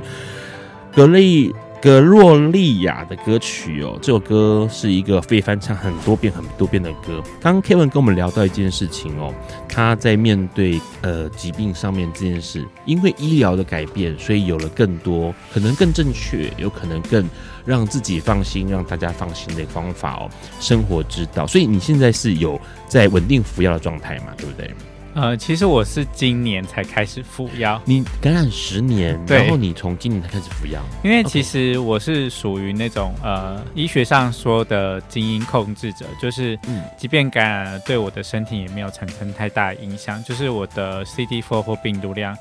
[0.94, 1.52] 格雷。
[1.82, 7.24] 格洛丽亚的歌曲哦，这首歌是一个被翻唱很多遍很多遍的歌。
[7.40, 9.34] 刚 Kevin 跟我们聊到一件事情哦，
[9.70, 17.26] 他在面对呃疾病上面这件事，因为医疗的改变，所以有了更多可能更正确，有可能更
[17.70, 20.28] 让自己放心，让大家放心的方法哦，
[20.60, 21.46] 生活之道。
[21.46, 24.34] 所以你现在是有在稳定服药的状态嘛？
[24.36, 24.74] 对不对？
[25.16, 27.82] 呃，其实我是今年才开始服药。
[27.84, 30.80] 你感染十年，然后你从今年才开始服药。
[31.04, 36.58] 因为其实我是属于那种呃，医学上说的基因控制者，就是
[36.98, 40.24] 即便感染了，对我的身体也没有产生太大影响。
[40.24, 42.38] 就是我的 CD4 或病毒量，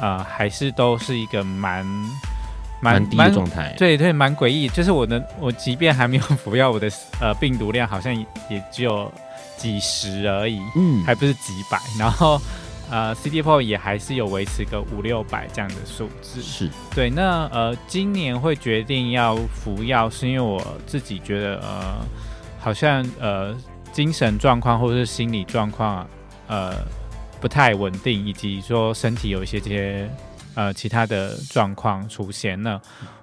[0.00, 1.84] 呃，还是都是一个蛮
[2.82, 3.74] 蛮低的状态。
[3.78, 4.68] 对对，蛮诡异。
[4.68, 8.14] 就是我的，我即便还没有 服药，我的呃病毒量好像
[8.50, 9.10] 也只有。
[9.54, 12.40] 几十而已，嗯，还不是几百，然后，
[12.90, 17.08] 呃，CD4 也还是有维持个五六百这样的数字，是对。
[17.08, 22.04] 那呃，今年会决定要服药，是因为我自己觉得，呃，
[22.58, 23.54] 好像呃，
[23.92, 26.04] 精神状况或者是心理状况，
[26.48, 26.74] 呃，
[27.40, 30.10] 不太稳定，以及说身体有一些这些
[30.54, 32.80] 呃其他的状况出现了。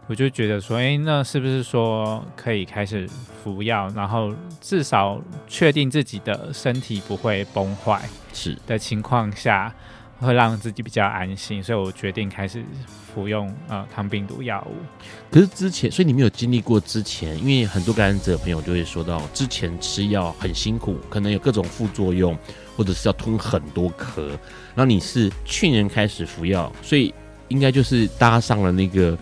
[0.07, 3.07] 我就觉得说，哎，那是不是说可以开始
[3.43, 8.01] 服药，然后至少确定自己的身体不会崩坏，
[8.33, 9.71] 是的情况下，
[10.19, 12.65] 会让自己比较安心，所以我决定开始
[13.13, 14.73] 服用呃抗病毒药物。
[15.29, 22.35] 可是之前，所以你没有经历过之前，因为很多感染者朋友就会说到，之前吃药很辛苦，可能有各种副作用，
[22.75, 24.31] 或者是要吞很多颗。
[24.75, 27.13] 然后你是去年开始服药，所以
[27.47, 29.17] 应该就是搭上了那个。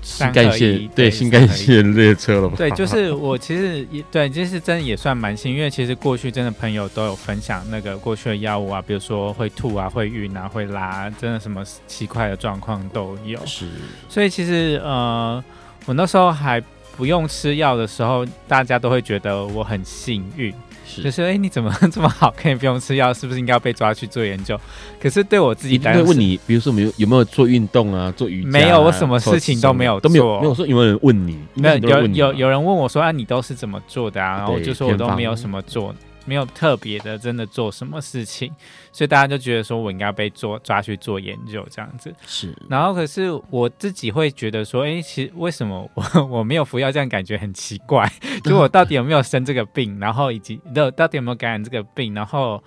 [0.00, 2.54] 新干线对新干线列车了吧？
[2.56, 13.38] 对，就是我其实也对，就是真的也算蛮幸运，因为其实过去真的朋友都有分享那个过去的药物啊，比如说会吐啊、会晕啊、会拉，真的什么奇怪的状况都有。
[13.44, 13.68] 是，
[14.08, 15.44] 所以其实呃，
[15.84, 16.58] 我那时候还
[16.96, 20.54] 不用吃药的时候，大家都会觉得我很幸运。
[21.02, 23.12] 就是哎、欸，你怎么 这么好，可以不用吃药？
[23.12, 24.58] 是不是应该要被抓去做研究？
[25.00, 28.50] 可是对我自己，会问你，比如说没有有没有做运动啊，做瑜伽、啊？
[28.50, 30.40] 没有，我什么事情都没有做，都没有。
[30.40, 31.38] 没有说有没有人问你？
[31.54, 34.38] 没有，有有有人问我说啊，你都是怎么做的啊？
[34.38, 35.94] 然后我就说我都没有什么做。
[36.28, 38.52] 没有特别的，真的做什么事情，
[38.92, 42.14] 所以大家就觉得说我应该被做抓去做研究这样子。
[42.26, 48.06] 是，然后可是我自己会觉得说，哎，其实为什么我 我没有服药，这样感觉很奇怪。
[48.44, 52.62] 就我到底有没有生这个病，然后以及到到底有没有感染这个病，然后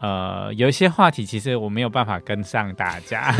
[0.00, 3.34] 呃，有一些话题其实我没有办法跟上大家。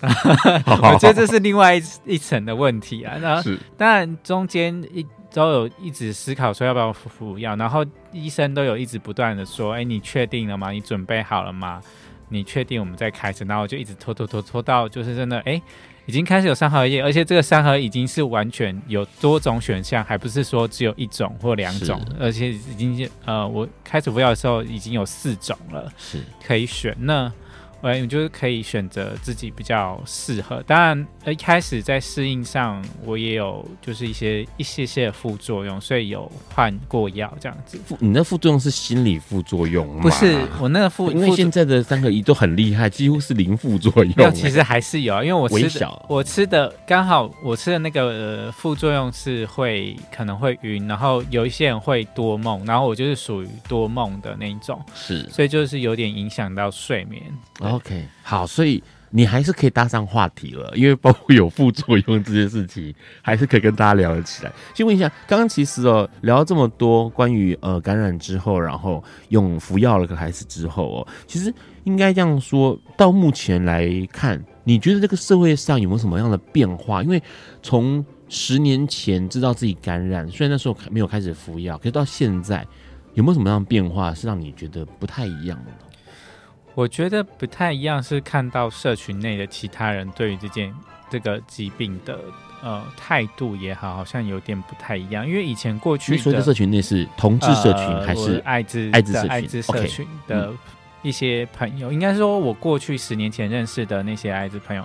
[0.64, 3.42] 我觉得这是另外一一层的问题啊。
[3.42, 5.06] 是，当然中间一。
[5.32, 10.70] 都有一直思考说要不要服药，然后医生都有一直不断的说：“哎，你确定了吗？
[10.70, 11.80] 你准备好了吗？
[12.30, 15.60] 你确定我们再开始？”然后我就一直拖拖拖拖到就是真的，哎，
[16.06, 27.32] 已经开始有三合一，而且这个三合已经是完全有多种选项，还不是说只有一种或两种，而且已经呃，我开始服药的时候已经有四种了，是可以选那。
[27.82, 30.62] 哎，你就是可以选择自己比较适合。
[30.66, 37.78] 当然，一开始在适应上，我也有就是一些一些些的副作用，所以有换过药这样子。
[37.86, 40.02] 副你那副作用是心理副作用吗？
[40.02, 44.14] 不是，我那个副，因为现在的三合一都很厉害，几乎是零副作用。
[44.16, 48.06] 没其实还是有啊，因为我吃 的我吃的刚好我吃的那个、
[48.46, 57.22] 呃、副作用是会可能会晕，然后有一些人会多梦，然后我就是属于多梦的那一种，是，所以就是有点影响到睡眠。
[57.68, 64.52] OK，好，所以你还是可以搭上话题了，因为包括有副作用这件事情，还是可以跟大家聊得起来。
[64.74, 71.52] 先问一下，刚刚其实哦聊了这么多关于呃感染之后，然后用服药了开始之后哦，其实
[71.84, 77.02] 应该这样说，到目前来看，你觉得这个社会上有没有什么样的变化？
[77.02, 77.22] 因为
[77.62, 82.66] 从十年前知道自己感染，虽然那时候没有开始服药，可是到现在
[83.14, 85.78] 有没有什么样的变化是让你觉得不太一样的呢？
[86.78, 90.72] 我觉得不太一样，是看到社群内的其他人对于这件
[91.10, 92.20] 这个疾病的
[92.62, 95.26] 呃态度也好，好像有点不太一样。
[95.26, 99.28] 因为以前过去的，所谓的社群内是同志社群还是艾滋艾滋社群？
[99.28, 100.52] 艾滋社群的
[101.02, 104.84] 一些朋友，应该说，我过去十年前认识的那些艾滋朋友，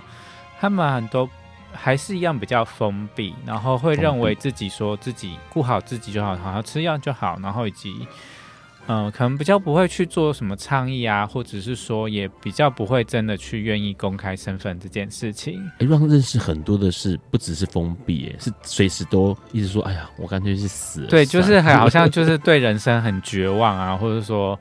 [0.58, 1.30] 他们很多
[1.72, 8.04] 还是一样比较封闭，然后会认为自己说自己顾好自己就好，好好吃药就好，然后以及。
[8.86, 15.58] 嗯，可能比较不会去做什么倡议啊，或者是说也比较不会真的去愿意公开身份这件事情。
[15.78, 21.06] 哎，让认识很多的是不只是封闭，哎，是随时都一直说，哎呀，我干脆去死了。
[21.06, 24.58] 对，就是很好像就是对人生很绝望啊，或者说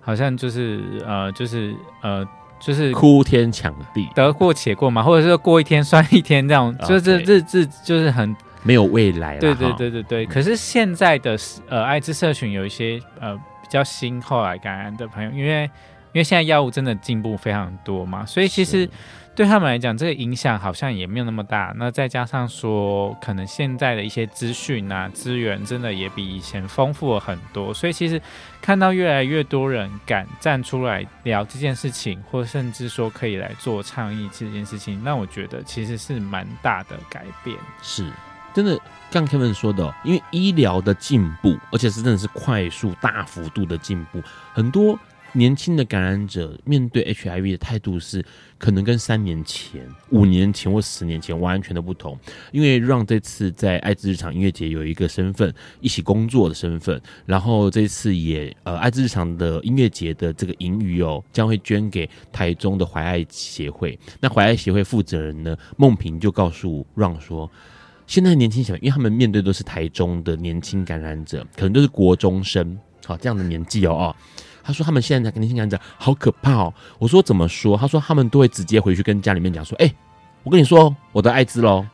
[0.00, 2.26] 好像就是呃，就是呃，
[2.58, 9.36] 就是哭天抢地，得过且过嘛，或者是说过一天算一天这样，就是日志就是很没有未来。
[9.36, 10.24] 对对对对对。
[10.24, 11.36] 可是现在的
[11.68, 13.38] 呃艾滋社群有一些呃。
[13.68, 15.64] 比较新后来感染的朋友，因为
[16.12, 18.88] 因为现在药物真的进步非常多嘛，所以其实
[19.36, 21.74] 对他们来讲，这个影响好像也没有那么大。
[21.76, 28.20] 那再加上说，可能现在的一些资讯啊、资源真的也比以前丰富了很多，所以其实
[28.62, 37.54] 看到越来越多人敢站出来聊这件事情，或甚至说可以来做倡议这件事情，那我觉得其实是蛮大的改变。
[37.82, 38.10] 是。
[38.54, 38.80] 真的，
[39.10, 44.98] 像 Kevin 说的，因为医疗的进步，而且是真的是快速、大幅度的进步，很多
[45.32, 48.24] 年轻的感染者面对 HIV 的态度是
[48.58, 52.18] 可能跟三年前、五年前或十年前完全的不同。
[52.52, 63.98] 因为让这次在艾滋日常音乐节有一个身份，一起工作的身份，然后这次也呃艾滋日常的音乐节的这个盈余哦，将会捐给台中的怀爱协会。
[64.20, 67.50] 那怀爱协会负责人呢，梦萍就告诉让说。
[68.08, 74.16] 现在年轻小孩，因为他们面对都是台中的年轻感染者，可能都是国中生，好这样的年纪哦哦。
[74.64, 76.72] 他说他们现在的年轻感染者好可怕哦。
[76.98, 77.76] 我说怎么说？
[77.76, 79.94] 他说他们都会直接回去跟家里面讲说：“哎，
[80.42, 81.84] 我跟你说，我的艾滋喽。”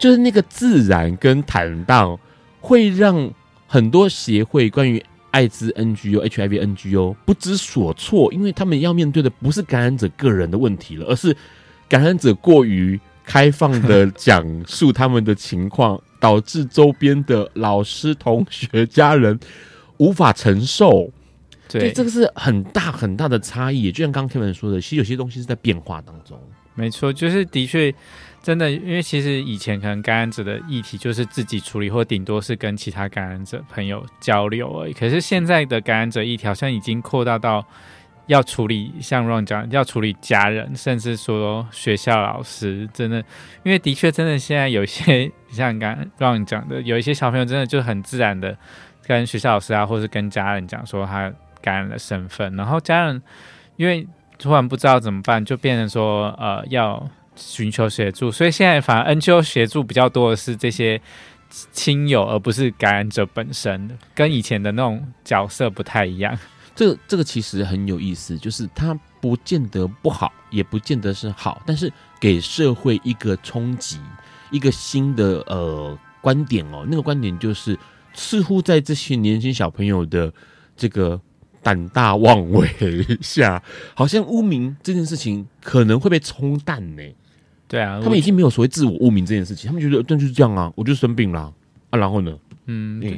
[0.00, 2.18] 就是那个自然跟坦荡，
[2.60, 3.30] 会让
[3.68, 11.36] 很多协会关于艾滋 NGO、HIV NGO 不知所措，因为他们要面对的不是感染者个人的问题了，而是
[11.88, 13.00] 感染者过于。
[13.26, 19.38] 开放的讲述他们的情况，导致周边的老师、同学、家人
[19.98, 21.10] 无法承受。
[21.68, 23.90] 对，这个是很大很大的差异。
[23.90, 26.40] 就像刚刚 Kevin 说的，其实有些东西是在变化当中。
[26.74, 27.92] 没错，就是的确，
[28.42, 34.92] 真的，因为其实以前可能感染者的议题就是自己处理，或顶多是跟其他感染者朋友交流而已。
[34.92, 37.66] 可是现在的感染者议题好像已经扩大到
[38.26, 42.88] 要处理，像 Ron 讲，要处理家人，甚至说学校老师。
[42.92, 43.18] 真的，
[43.62, 48.56] 因为的确真的现在有些像刚 Ron 讲的，有一些小朋友真的就很自然的
[49.06, 53.22] 跟学校老师啊，或是跟家人讲说他感染了身份，然后家人
[53.76, 54.06] 因为
[54.38, 57.08] 突然不知道怎么办，就变成说呃要。
[57.38, 60.98] 寻求协助，所以现在反而 NGO 协助比较多的是这些
[61.50, 66.34] 亲友，而不是感染者本身，跟以前的那种角色不太一样。
[66.76, 73.98] 这个这个其实很有意思，就是它不见得不好，也不见得是好，但是给社会一个冲击，
[74.50, 76.86] 一个新的呃观点哦。
[76.86, 77.76] 那个观点就是，
[78.12, 80.30] 似乎在这些年轻小朋友的
[80.76, 81.18] 这个
[81.62, 82.68] 胆大妄为
[83.22, 83.62] 下，
[83.94, 87.02] 好像污名这件事情可能会被冲淡呢。
[87.66, 91.52] 对啊，他们已经没有所谓自我污名这件事情，他们觉得那就是这样啊，我就生病了
[91.90, 93.10] 啊，然后呢，嗯，对，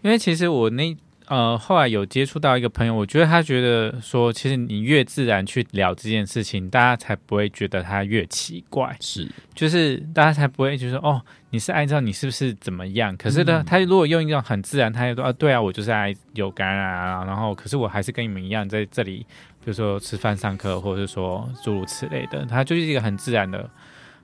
[0.00, 0.96] 因为其实我那
[1.26, 11.20] 呃后来有接触到一个朋友，我觉得他觉得说，其实你越自然去聊这件事情，大家才不会觉得他越奇怪，是，就是大家才不会觉得哦，
[11.50, 13.16] 你是按照你是不是怎么样？
[13.16, 19.18] 可是呢，嗯、他如果用一种很自然，他就说啊，对啊，我就是爱有感染啊，然后可是我还是跟你们一样在这里，
[19.64, 23.68] 比如说吃饭、上课，或者是说诸如此类的，他就是一个很自然的。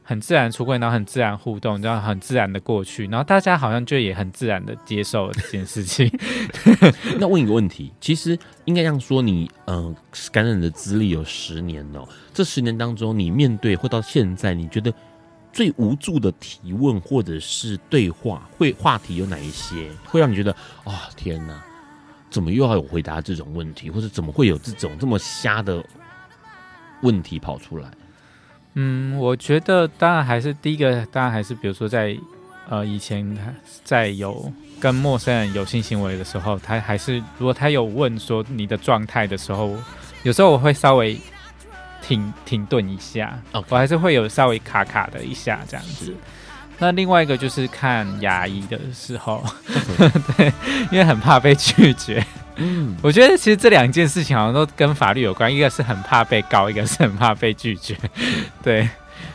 [0.09, 6.11] 很自然出柜，然后很自然互动，然后很自然的过去，然后大家好像就也很自然的接受了这件事情。
[7.21, 8.31] 那问一个问题，其实
[8.65, 9.97] 应该这样说，你嗯、呃、
[10.33, 14.91] 感染的资历有十年哦，这十年当中，你面对或到现在，你觉得
[15.53, 20.51] 最无助的提问或者是对话，会话题有哪一些，会让你觉得
[20.85, 21.63] 啊、天哪，
[22.31, 25.85] 怎么又要有回答这种问题，或者怎么会有这种这么瞎的
[27.03, 27.91] 问题跑出来？
[28.81, 32.17] 嗯，我觉得当然还是第一个，当然还是比如说在
[32.69, 33.37] 呃以前
[33.83, 39.77] 在有跟陌生人有性行为的时候，他还是如果他有问说你的状态的时候，
[40.23, 41.19] 有时候我会稍微
[42.01, 43.37] 停停顿一下.
[43.69, 46.15] 我还是会有稍微卡卡的一下这样子。
[46.79, 49.45] 那另外一个就是看牙医的时候，
[50.39, 50.53] 对，
[50.93, 52.25] 因为很怕被拒绝。
[52.59, 57.97] 嗯，我觉得其实这两件事情好像都跟法律有关，一个是很怕被告，一个是很怕被拒绝。
[58.63, 58.89] 对，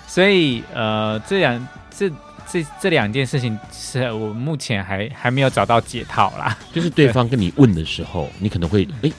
[0.05, 2.11] 所以呃，这两这
[2.51, 6.57] 这这两件事情是我目前还还没有找到解套啦。
[6.73, 9.11] 就是对方跟你问的时候，你可能会哎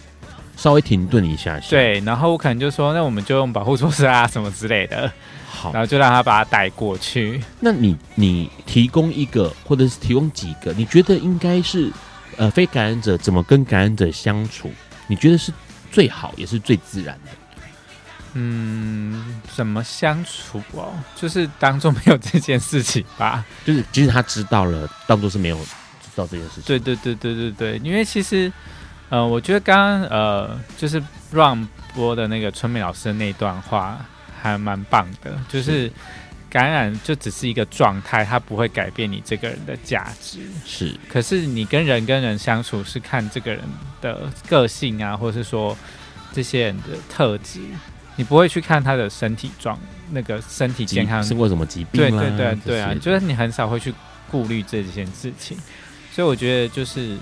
[0.56, 1.70] 稍微停顿一下下。
[1.70, 5.10] 对，然后我可能就说，那我们就用保护措施啊什么之类的。
[5.48, 7.40] 好，然后就让他把他带过去。
[7.60, 11.90] 那你你提供一个或者是提供几个，你觉得应该是？
[12.36, 14.72] 呃，非感染者怎么跟感染者相处？
[15.06, 15.52] 你觉得是
[15.90, 17.30] 最好也是最自然的？
[18.34, 20.92] 嗯，怎么相处哦？
[21.14, 23.44] 就是当做没有这件事情吧。
[23.64, 26.64] 就是即使他知道了，当做是没有知道这件事情。
[26.64, 28.52] 对对对对对对，因为其实，
[29.08, 34.04] 呃，我觉得刚刚呃，就是 Ron 播的那个春美老师的那段话
[34.42, 35.86] 还蛮棒的，就是。
[35.86, 35.92] 是
[36.54, 40.38] 感染就只是一个状态，它不会改变你这个人的价值。
[40.64, 43.60] 是，可是你跟人跟人相处是看这个人
[44.00, 45.76] 的个性啊，或者是说
[46.32, 47.58] 这些人的特质，
[48.14, 49.76] 你不会去看他的身体状，
[50.12, 52.00] 那个身体健康是为什么疾病？
[52.00, 53.92] 对对对对啊，就是你很少会去
[54.30, 55.58] 顾虑这件事情。
[56.12, 57.16] 所以我觉得就是，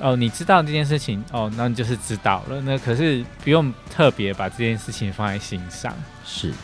[0.00, 2.60] 哦，你知道这件事情，哦，那你就是知道了。
[2.60, 5.92] 那可是不用特别把这件事情放在心上。
[6.24, 6.56] 是的。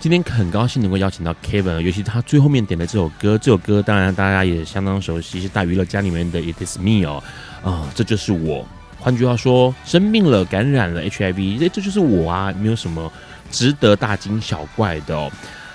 [0.00, 7.22] 今天很高兴能够邀请到 Kevin，尤其他最后面点的这首歌，这首歌当然大家也相当熟悉，是大娱乐家里面的《It Is Me》哦，
[7.64, 8.64] 啊，这就是我。
[9.00, 13.10] 换句话说，生病了，感染了 HIV，这这就是我啊，没有什么
[13.50, 15.28] 值得大惊小怪的哦。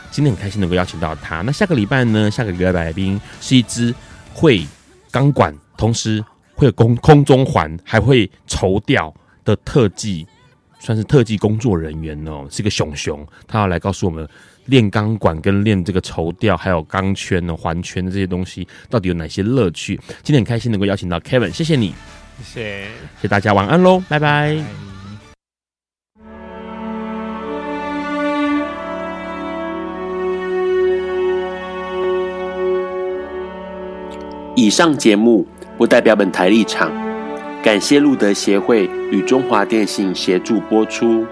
[0.09, 1.41] 今天很开心能够邀请到他。
[1.41, 2.31] 那下个礼拜呢？
[2.31, 3.93] 下个礼拜来宾是一只
[4.33, 4.65] 会
[5.11, 6.23] 钢管，同时
[6.55, 9.13] 会有空空中环，还会绸吊
[9.43, 10.25] 的特技。
[10.83, 14.27] 算是特技工作人员哦，是个熊熊，他要来告诉我们
[14.65, 19.97] 练钢管跟练这个绸吊，还有钢圈呢、环圈的这些东西，到底有哪些乐趣？
[20.23, 21.95] 今天很开心能够邀请到 Kevin，谢谢你，
[22.43, 24.57] 谢谢，谢谢大家，晚安喽，拜拜。
[34.53, 37.02] 以上节目不代表本台立场。
[37.63, 41.25] 感谢路德协会与中华电信协助播出。